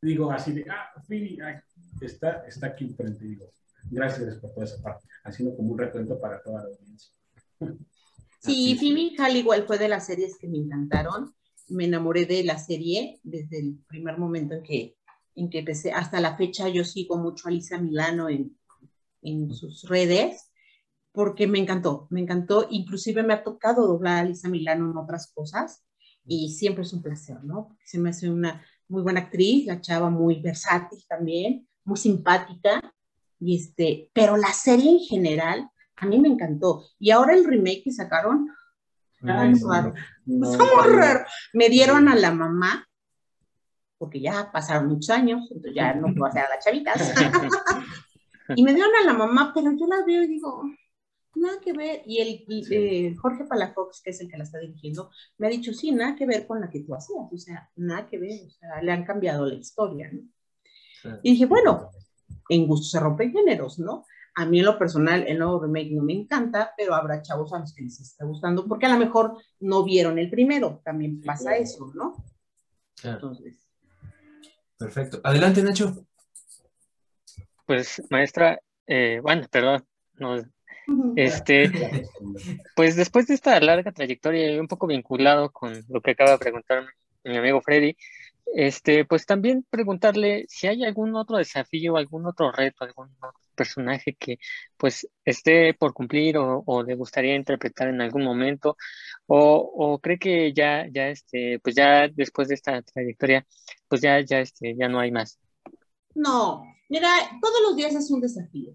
[0.00, 1.36] digo así de, ah, Phoebe,
[2.00, 3.46] está, está aquí frente, digo,
[3.90, 7.12] gracias por toda esa parte, haciendo como un recuento para toda la audiencia.
[8.44, 11.32] Sí, Phoebe Halliwell fue de las series que me encantaron
[11.72, 14.96] me enamoré de la serie desde el primer momento en que,
[15.34, 15.92] en que empecé.
[15.92, 18.56] Hasta la fecha yo sigo mucho a Lisa Milano en,
[19.22, 20.50] en sus redes
[21.12, 22.66] porque me encantó, me encantó.
[22.70, 25.84] Inclusive me ha tocado doblar a Lisa Milano en otras cosas
[26.24, 27.68] y siempre es un placer, ¿no?
[27.68, 32.91] Porque se me hace una muy buena actriz, la chava muy versátil también, muy simpática.
[33.44, 36.84] Y este, pero la serie en general a mí me encantó.
[37.00, 38.48] Y ahora el remake que sacaron,
[39.20, 39.94] raro.
[40.24, 41.24] raro.
[41.52, 42.88] Me dieron a la mamá,
[43.98, 47.12] porque ya pasaron muchos años, entonces ya no puedo hacer a las chavitas.
[48.56, 50.62] y me dieron a la mamá, pero yo la veo y digo,
[51.34, 52.02] nada que ver.
[52.06, 55.74] Y el eh, Jorge Palafox, que es el que la está dirigiendo, me ha dicho,
[55.74, 58.50] sí, nada que ver con la que tú hacías, o sea, nada que ver, o
[58.50, 60.20] sea, le han cambiado la historia, ¿no?
[61.24, 61.90] Y dije, bueno,
[62.48, 64.04] en gusto se rompen géneros, ¿no?
[64.34, 67.58] A mí en lo personal el nuevo remake no me encanta, pero habrá chavos a
[67.58, 71.56] los que les está gustando, porque a lo mejor no vieron el primero, también pasa
[71.56, 72.24] eso, ¿no?
[73.02, 73.68] Entonces.
[74.78, 75.20] Perfecto.
[75.22, 76.06] Adelante, Nacho.
[77.66, 79.84] Pues, maestra, eh, bueno, perdón,
[81.16, 81.70] este,
[82.74, 86.38] pues después de esta larga trayectoria y un poco vinculado con lo que acaba de
[86.38, 86.84] preguntar
[87.24, 87.96] mi amigo Freddy,
[88.46, 94.14] este, pues también preguntarle si hay algún otro desafío, algún otro reto, algún otro personaje
[94.18, 94.38] que
[94.76, 98.76] pues esté por cumplir o, le gustaría interpretar en algún momento
[99.26, 103.46] o, cree que ya ya este pues ya después de esta trayectoria
[103.88, 105.38] pues ya ya este ya no hay más.
[106.14, 107.08] No mira
[107.40, 108.74] todos los días es un desafío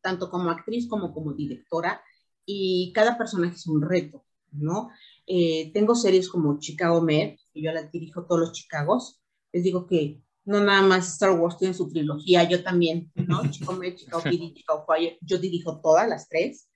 [0.00, 2.02] tanto como actriz como como directora
[2.44, 4.90] y cada personaje es un reto no
[5.26, 9.20] eh, tengo series como Chicago Med yo las dirijo todos los Chicagos
[9.54, 13.40] les digo que no nada más Star Wars tiene su trilogía, yo también, ¿no?
[13.50, 16.68] Chico Me, Chicago PD, Chicago Fire, yo dirijo todas las tres.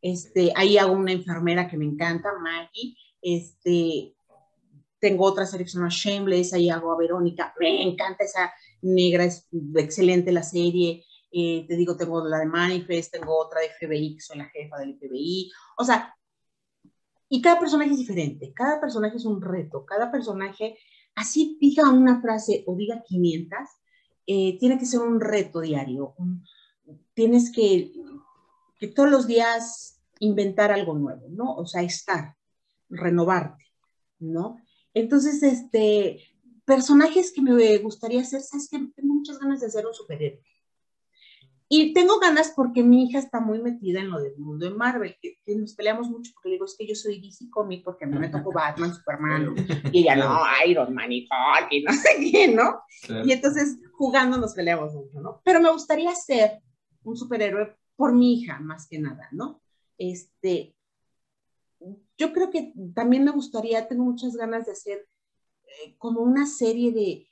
[0.00, 2.96] Este, ahí hago una enfermera que me encanta, Maggie.
[3.20, 4.14] Este,
[4.98, 7.54] tengo otra serie que se llama Shameless, ahí hago a Verónica.
[7.60, 11.04] Me encanta esa negra, es excelente la serie.
[11.30, 14.78] Eh, te digo, tengo la de Manifest, tengo otra de FBI, que soy la jefa
[14.78, 15.50] del FBI.
[15.78, 16.14] O sea,
[17.34, 20.78] y cada personaje es diferente, cada personaje es un reto, cada personaje
[21.16, 23.58] así diga una frase o diga 500,
[24.28, 26.14] eh, tiene que ser un reto diario.
[27.12, 27.92] tienes que,
[28.78, 31.56] que todos los días inventar algo nuevo, ¿no?
[31.56, 32.36] O sea, estar,
[32.88, 33.64] renovarte,
[34.20, 34.58] ¿no?
[34.94, 36.20] Entonces, este,
[36.64, 40.40] personajes que me gustaría hacer, sabes que tengo muchas ganas de hacer un superhéroe.
[41.68, 45.16] Y tengo ganas porque mi hija está muy metida en lo del mundo de Marvel,
[45.20, 48.08] que, nos peleamos mucho porque le digo, es que yo soy DC Comic porque a
[48.08, 49.54] mí me tocó Batman, Superman,
[49.90, 52.82] y ella no, Iron Man y Hulk y no sé qué, ¿no?
[53.24, 55.40] Y entonces jugando nos peleamos mucho, ¿no?
[55.44, 56.60] Pero me gustaría ser
[57.02, 59.62] un superhéroe por mi hija, más que nada, ¿no?
[59.96, 60.74] Este,
[62.18, 65.08] yo creo que también me gustaría, tengo muchas ganas de hacer
[65.66, 67.26] eh, como una serie de,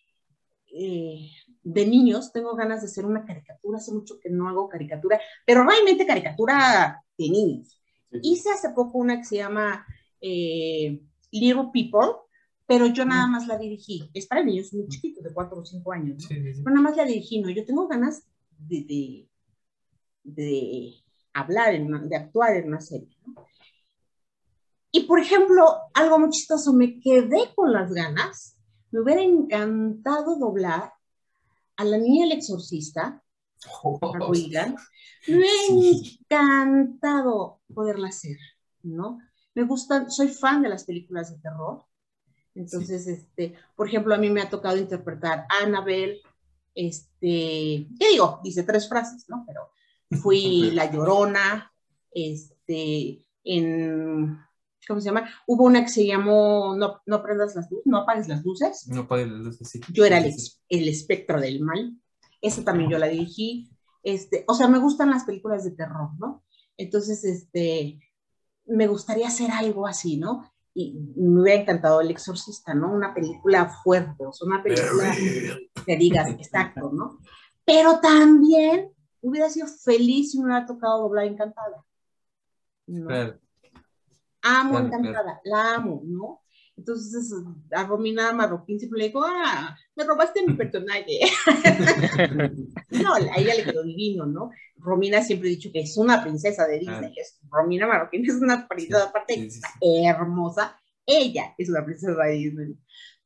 [0.74, 1.30] eh,
[1.62, 5.64] de niños, tengo ganas de hacer una caricatura, hace mucho que no hago caricatura, pero
[5.64, 7.80] realmente caricatura de niños.
[8.22, 9.86] Hice hace poco una que se llama
[10.20, 12.16] eh, Little People,
[12.66, 14.10] pero yo nada más la dirigí.
[14.12, 17.40] Es para niños muy chiquitos, de 4 o 5 años, pero nada más la dirigí,
[17.40, 17.50] ¿no?
[17.50, 18.24] Yo tengo ganas
[18.58, 19.28] de,
[20.24, 20.94] de,
[21.32, 23.08] hablar, de actuar en una serie,
[24.90, 28.58] Y por ejemplo, algo muy chistoso, me quedé con las ganas,
[28.90, 30.92] me hubiera encantado doblar
[31.76, 33.22] a la niña el exorcista,
[33.82, 33.98] oh.
[35.28, 38.36] me ha encantado poderla hacer,
[38.82, 39.18] ¿no?
[39.54, 41.84] Me gustan, soy fan de las películas de terror.
[42.54, 46.20] Entonces, este, por ejemplo, a mí me ha tocado interpretar a Annabelle,
[46.74, 48.40] este, ¿qué digo?
[48.42, 49.44] Dice tres frases, ¿no?
[49.46, 49.70] Pero
[50.20, 51.72] fui la llorona,
[52.10, 54.38] este, en
[54.86, 55.28] ¿cómo se llama?
[55.46, 58.88] Hubo una que se llamó No, no prendas las luces, no apagues las luces.
[58.88, 59.80] No apagues las luces, sí.
[59.92, 60.32] Yo era el,
[60.68, 61.96] el espectro del mal.
[62.40, 63.70] Esa también yo la dirigí.
[64.02, 66.44] Este, o sea, me gustan las películas de terror, ¿no?
[66.76, 68.00] Entonces, este,
[68.66, 70.50] me gustaría hacer algo así, ¿no?
[70.74, 72.92] Y me hubiera encantado El Exorcista, ¿no?
[72.92, 75.14] Una película fuerte, o sea, una película
[75.86, 77.18] que digas, exacto, ¿no?
[77.64, 81.84] Pero también hubiera sido feliz si me hubiera tocado doblar encantada.
[82.86, 83.06] ¿no?
[83.06, 83.38] Claro.
[84.42, 86.42] Amo Claro, encantada, la amo, ¿no?
[86.76, 87.32] Entonces
[87.70, 91.20] a Romina Marroquín siempre le digo, ah, me robaste mi personaje.
[92.90, 94.50] no, a ella le quedó divino, ¿no?
[94.76, 97.12] Romina siempre he dicho que es una princesa de Disney.
[97.16, 100.04] Es, Romina Marroquín es una princesa, aparte Sí, sí, sí.
[100.06, 100.78] hermosa.
[101.04, 102.76] Ella es una princesa de Disney.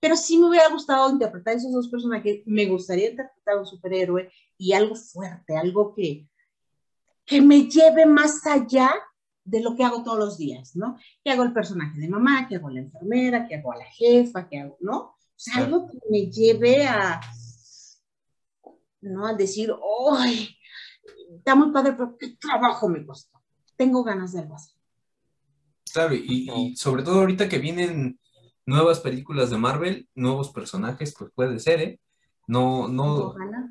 [0.01, 2.43] Pero sí me hubiera gustado interpretar esos dos personajes.
[2.47, 6.29] Me gustaría interpretar un superhéroe y algo fuerte, algo que,
[7.25, 8.91] que me lleve más allá
[9.47, 10.99] de lo que hago todos los días, ¿no?
[11.24, 14.49] Que hago el personaje de mamá, que hago la enfermera, que hago a la jefa,
[14.49, 14.99] que hago, ¿no?
[14.99, 17.20] O sea, algo que me lleve a,
[19.01, 19.26] ¿no?
[19.26, 19.72] A decir,
[20.18, 20.57] ¡ay!
[21.38, 23.40] Está muy padre, pero qué trabajo me costó.
[23.76, 24.72] Tengo ganas de algo así.
[25.92, 28.18] Claro, y, y sobre todo ahorita que vienen
[28.66, 32.01] nuevas películas de Marvel, nuevos personajes, pues puede ser, ¿eh?
[32.49, 33.70] No, no, Ojalá.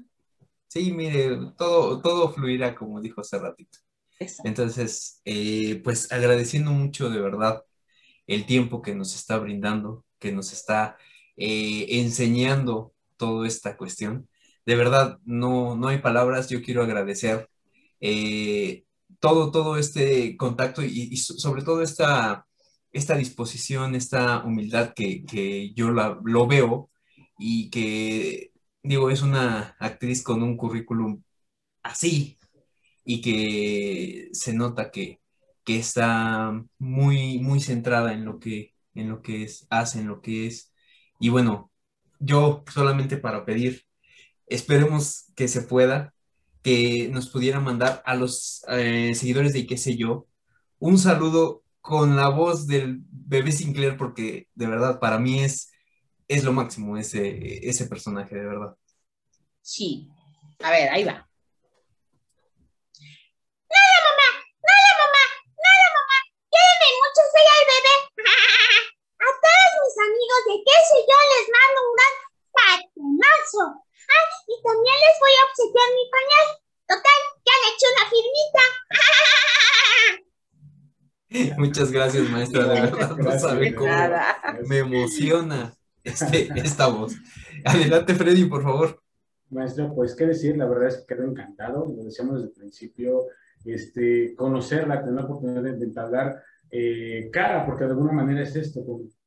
[0.67, 3.79] sí, mire, todo, todo fluirá, como dijo hace ratito.
[4.43, 7.63] Entonces, eh, pues agradeciendo mucho de verdad
[8.27, 10.97] el tiempo que nos está brindando, que nos está
[11.37, 14.29] eh, enseñando toda esta cuestión.
[14.65, 17.49] De verdad, no, no hay palabras, yo quiero agradecer
[18.01, 18.85] eh,
[19.19, 22.45] todo, todo este contacto y, y so- sobre todo esta,
[22.91, 26.89] esta disposición, esta humildad que, que yo la- lo veo
[27.39, 28.51] y que,
[28.83, 31.21] digo, es una actriz con un currículum
[31.83, 32.37] así
[33.05, 35.21] y que se nota que,
[35.63, 40.21] que está muy, muy centrada en lo que, en lo que es, hace, en lo
[40.21, 40.73] que es.
[41.19, 41.71] Y bueno,
[42.19, 43.83] yo solamente para pedir,
[44.47, 46.13] esperemos que se pueda,
[46.63, 50.27] que nos pudiera mandar a los eh, seguidores de qué sé yo,
[50.79, 55.71] un saludo con la voz del bebé Sinclair, porque de verdad para mí es,
[56.27, 58.75] es lo máximo ese, ese personaje, de verdad.
[59.61, 60.09] Sí.
[60.63, 61.27] A ver, ahí va.
[67.05, 67.95] mucho soy al bebé.
[69.19, 72.15] A todos mis amigos de qué sé yo les mando un gran
[72.53, 73.63] patronazo.
[74.05, 76.45] Ah, y también les voy a obsequiar mi pañal.
[76.85, 78.63] Total, ya le eché una firmita.
[81.57, 83.91] Muchas gracias, maestra, de verdad, no sabe cómo
[84.67, 87.15] me emociona este, esta voz.
[87.65, 89.01] Adelante, Freddy, por favor.
[89.49, 93.25] Maestro, pues qué decir, la verdad es que quedo encantado, lo decíamos desde el principio,
[93.65, 98.55] este, conocerla, tener la oportunidad de, de entablar eh, cara, porque de alguna manera es
[98.55, 98.83] esto,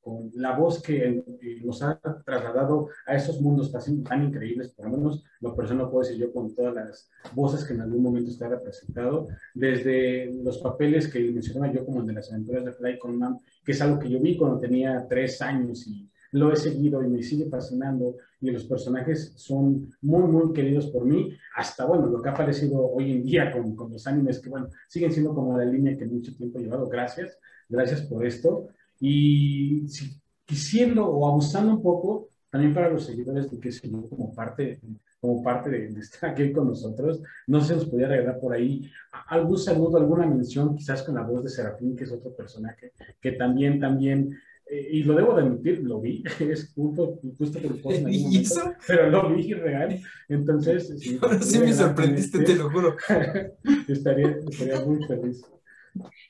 [0.09, 4.87] con, la voz que eh, nos ha trasladado a esos mundos tan, tan increíbles, por
[4.87, 8.31] lo menos lo personal puedo decir yo con todas las voces que en algún momento
[8.31, 12.99] está representado, desde los papeles que mencionaba yo como el de las aventuras de Fly
[12.99, 16.57] con Mam, que es algo que yo vi cuando tenía tres años y lo he
[16.57, 21.87] seguido y me sigue fascinando y los personajes son muy, muy queridos por mí, hasta,
[21.87, 25.13] bueno, lo que ha aparecido hoy en día con, con los animes, que, bueno, siguen
[25.13, 26.89] siendo como la línea que mucho tiempo he llevado.
[26.89, 27.39] Gracias,
[27.69, 28.69] gracias por esto.
[29.01, 34.34] Y si, quisiendo o abusando un poco, también para los seguidores de que yo, como
[34.34, 34.80] parte,
[35.20, 38.90] como parte de, de estar aquí con nosotros, no se nos podía regalar por ahí
[39.28, 43.32] algún saludo, alguna mención, quizás con la voz de Serafín, que es otro personaje que
[43.32, 44.38] también, también
[44.70, 48.20] eh, y lo debo de admitir, lo vi, es justo, justo por post en algún
[48.20, 48.72] ¿Y momento, eso?
[48.86, 52.96] pero lo vi real, entonces sí, Ahora sí me sorprendiste, te lo juro.
[53.88, 55.42] estaría, estaría muy feliz.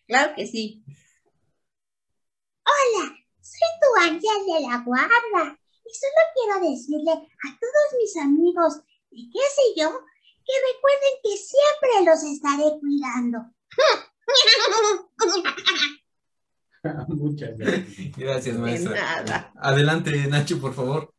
[0.06, 0.82] Claro que sí.
[3.98, 8.80] Ángel de la guarda y solo quiero decirle a todos mis amigos
[9.10, 13.38] y qué sé yo, que recuerden que siempre los estaré cuidando.
[17.08, 18.16] Muchas gracias.
[18.16, 18.94] Gracias, De maestra.
[18.94, 19.52] nada.
[19.56, 21.12] Adelante, Nacho, por favor.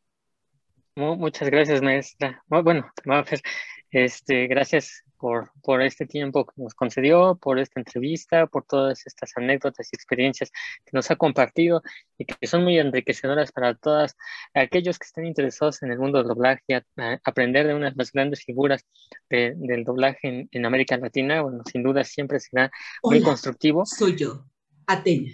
[0.96, 2.42] Mu- Muchas gracias, maestra.
[2.48, 3.42] Bu- Bueno, Mafer,
[3.90, 9.32] este, gracias por, por este tiempo que nos concedió, por esta entrevista, por todas estas
[9.36, 10.50] anécdotas y experiencias
[10.84, 11.82] que nos ha compartido
[12.18, 14.16] y que son muy enriquecedoras para todos
[14.54, 17.96] aquellos que estén interesados en el mundo del doblaje, a- a aprender de una de
[17.96, 18.84] las grandes figuras
[19.28, 21.42] de- del doblaje en, en América Latina.
[21.42, 22.70] Bueno, sin duda siempre será
[23.04, 23.84] muy Hola, constructivo.
[23.84, 24.46] soy yo,
[24.86, 25.30] Atena,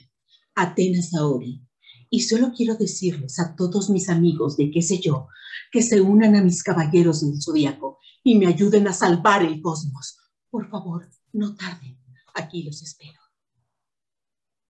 [0.55, 1.63] Atena Saori.
[2.11, 5.29] Y solo quiero decirles a todos mis amigos de qué sé yo,
[5.73, 10.19] que se unan a mis caballeros del zodiaco y me ayuden a salvar el cosmos.
[10.51, 11.97] Por favor, no tarden.
[12.35, 13.21] Aquí los espero.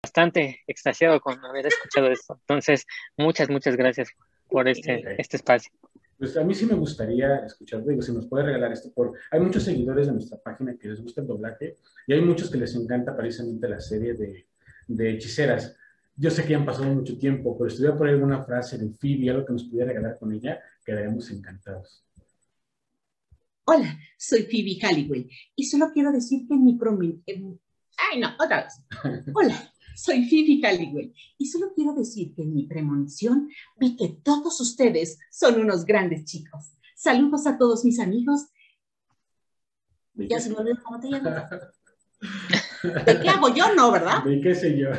[0.03, 2.37] Bastante extasiado con haber escuchado esto.
[2.39, 2.85] Entonces,
[3.17, 4.11] muchas, muchas gracias
[4.47, 5.05] por este, Ok.
[5.17, 5.73] este espacio.
[6.19, 9.41] Pues a mí sí me gustaría escuchar, digo, si nos puede regalar esto, por, hay
[9.41, 12.75] muchos seguidores de nuestra página que les gusta el doblaje y hay muchos que les
[12.75, 14.49] encanta precisamente la serie de,
[14.87, 15.75] de hechiceras.
[16.15, 18.77] Yo sé que ya han pasado mucho tiempo, pero si tuviera por ahí alguna frase
[18.77, 22.03] de Phoebe, algo que nos pudiera regalar con ella, quedaríamos encantados.
[23.69, 27.61] Hola, soy Phoebe Halliwell y solo quiero decir que en mi, promi- en-
[28.13, 28.81] Ay, no, otra vez.
[29.35, 34.61] Hola, soy Fifi Caligüey y solo quiero decir que en mi premonición vi que todos
[34.61, 36.75] ustedes son unos grandes chicos.
[36.95, 38.47] Saludos a todos mis amigos.
[40.15, 41.51] Ya se me olvidó cómo te llamas.
[42.83, 43.75] ¿De qué hago yo?
[43.75, 44.23] No, ¿verdad?
[44.25, 44.91] ¿De qué sé yo?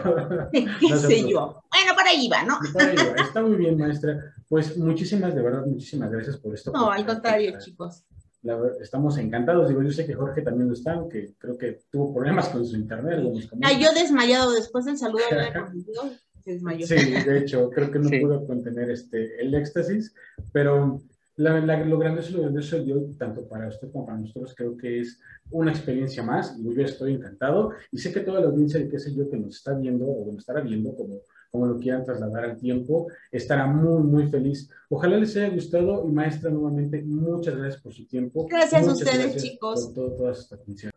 [0.51, 1.63] ¿De qué No sé yo?
[1.71, 2.59] Bueno, por ahí va, ¿no?
[2.73, 3.23] Por ahí va.
[3.23, 4.35] Está muy bien, maestra.
[4.49, 6.71] Pues muchísimas, de verdad, muchísimas gracias por esto.
[6.71, 8.03] No, al contrario, chicos.
[8.47, 9.67] La estamos encantados.
[9.67, 12.75] Digo, yo sé que Jorge también lo está, aunque creo que tuvo problemas con su
[12.77, 13.19] internet.
[13.61, 16.09] Ah, yo desmayado después del saludo de conmigo,
[16.43, 16.87] se desmayó.
[16.87, 18.19] Sí, de hecho, creo que no Sí.
[18.19, 20.13] pudo contener este, el éxtasis,
[20.53, 21.01] pero
[21.35, 25.01] la, la- lo grandioso, lo grandioso yo, tanto para usted como para nosotros, creo que
[25.01, 25.19] es
[25.51, 28.97] una experiencia más y yo estoy encantado y sé que toda la audiencia de qué
[28.97, 31.19] sé yo que nos está viendo o nos estará viendo, como,
[31.51, 34.69] como lo quieran trasladar al tiempo, estará muy, muy feliz.
[34.89, 38.47] Ojalá les haya gustado y maestra, nuevamente, muchas gracias por su tiempo.
[38.49, 39.85] Gracias a Muchas ustedes, gracias chicos.
[39.85, 40.91] Por todo, toda su atención.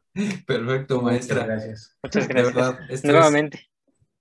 [0.47, 1.45] Perfecto, Muchas maestra.
[1.47, 1.97] gracias.
[2.03, 2.55] Muchas De gracias.
[2.55, 3.61] verdad, esto es Nuevamente.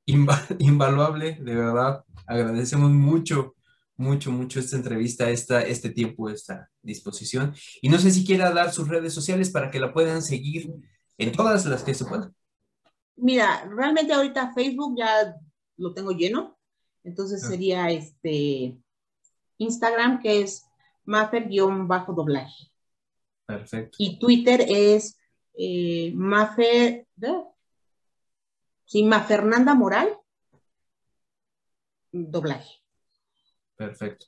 [0.07, 2.03] inva- invaluable, de verdad.
[2.27, 3.55] Agradecemos mucho,
[3.97, 7.53] mucho, mucho esta entrevista, esta, este tiempo, esta disposición.
[7.81, 10.71] Y no sé si quiera dar sus redes sociales para que la puedan seguir
[11.17, 12.33] en todas las que se puedan.
[13.17, 15.35] Mira, realmente ahorita Facebook ya
[15.79, 16.57] lo tengo lleno,
[17.03, 18.77] entonces sería este
[19.57, 20.65] Instagram que es
[21.05, 22.71] Mafer-doblaje
[23.45, 23.95] Perfecto.
[23.99, 25.17] y Twitter es
[25.57, 27.07] eh, Mafer,
[28.85, 30.19] sí, Mafernanda Moral
[32.11, 32.75] doblaje.
[33.75, 34.25] Perfecto.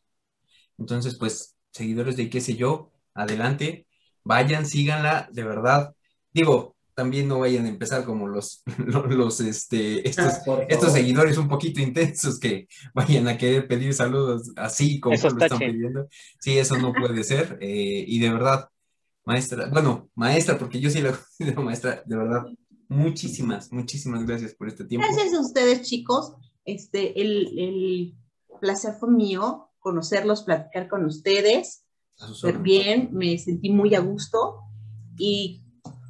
[0.78, 3.88] Entonces, pues, seguidores de qué sé yo, adelante,
[4.24, 5.96] vayan, síganla, de verdad.
[6.32, 10.92] Digo, también no vayan a empezar como los, los, los, este, estos, Por estos favor.
[11.00, 15.58] seguidores un poquito intensos que vayan a querer pedir saludos así como Esos lo están
[15.58, 15.72] tachen.
[15.74, 16.08] pidiendo.
[16.40, 17.58] Sí, eso no puede ser.
[17.60, 18.70] eh, y de verdad,
[19.26, 22.44] maestra, bueno, maestra, porque yo sí la considero maestra, de verdad,
[22.88, 25.08] muchísimas, muchísimas gracias por este tiempo.
[25.08, 26.36] Gracias a ustedes, chicos.
[26.66, 28.16] Este, el, el
[28.60, 31.84] placer fue mío conocerlos, platicar con ustedes.
[32.20, 34.60] A sus súper bien, me sentí muy a gusto
[35.18, 35.61] y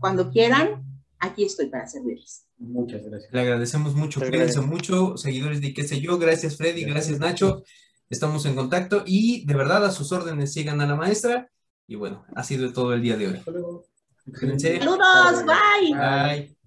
[0.01, 0.83] cuando quieran,
[1.19, 2.45] aquí estoy para servirles.
[2.57, 3.31] Muchas gracias.
[3.31, 4.65] Le agradecemos mucho, Muchas cuídense gracias.
[4.65, 7.63] mucho, seguidores de qué sé yo, gracias Freddy, gracias Nacho,
[8.09, 11.49] estamos en contacto y de verdad a sus órdenes sigan a la maestra
[11.87, 13.35] y bueno, ha sido todo el día de hoy.
[13.37, 13.85] Hasta luego.
[14.39, 14.79] Cuídense.
[14.79, 15.95] Saludos, bye.
[15.97, 16.60] Bye.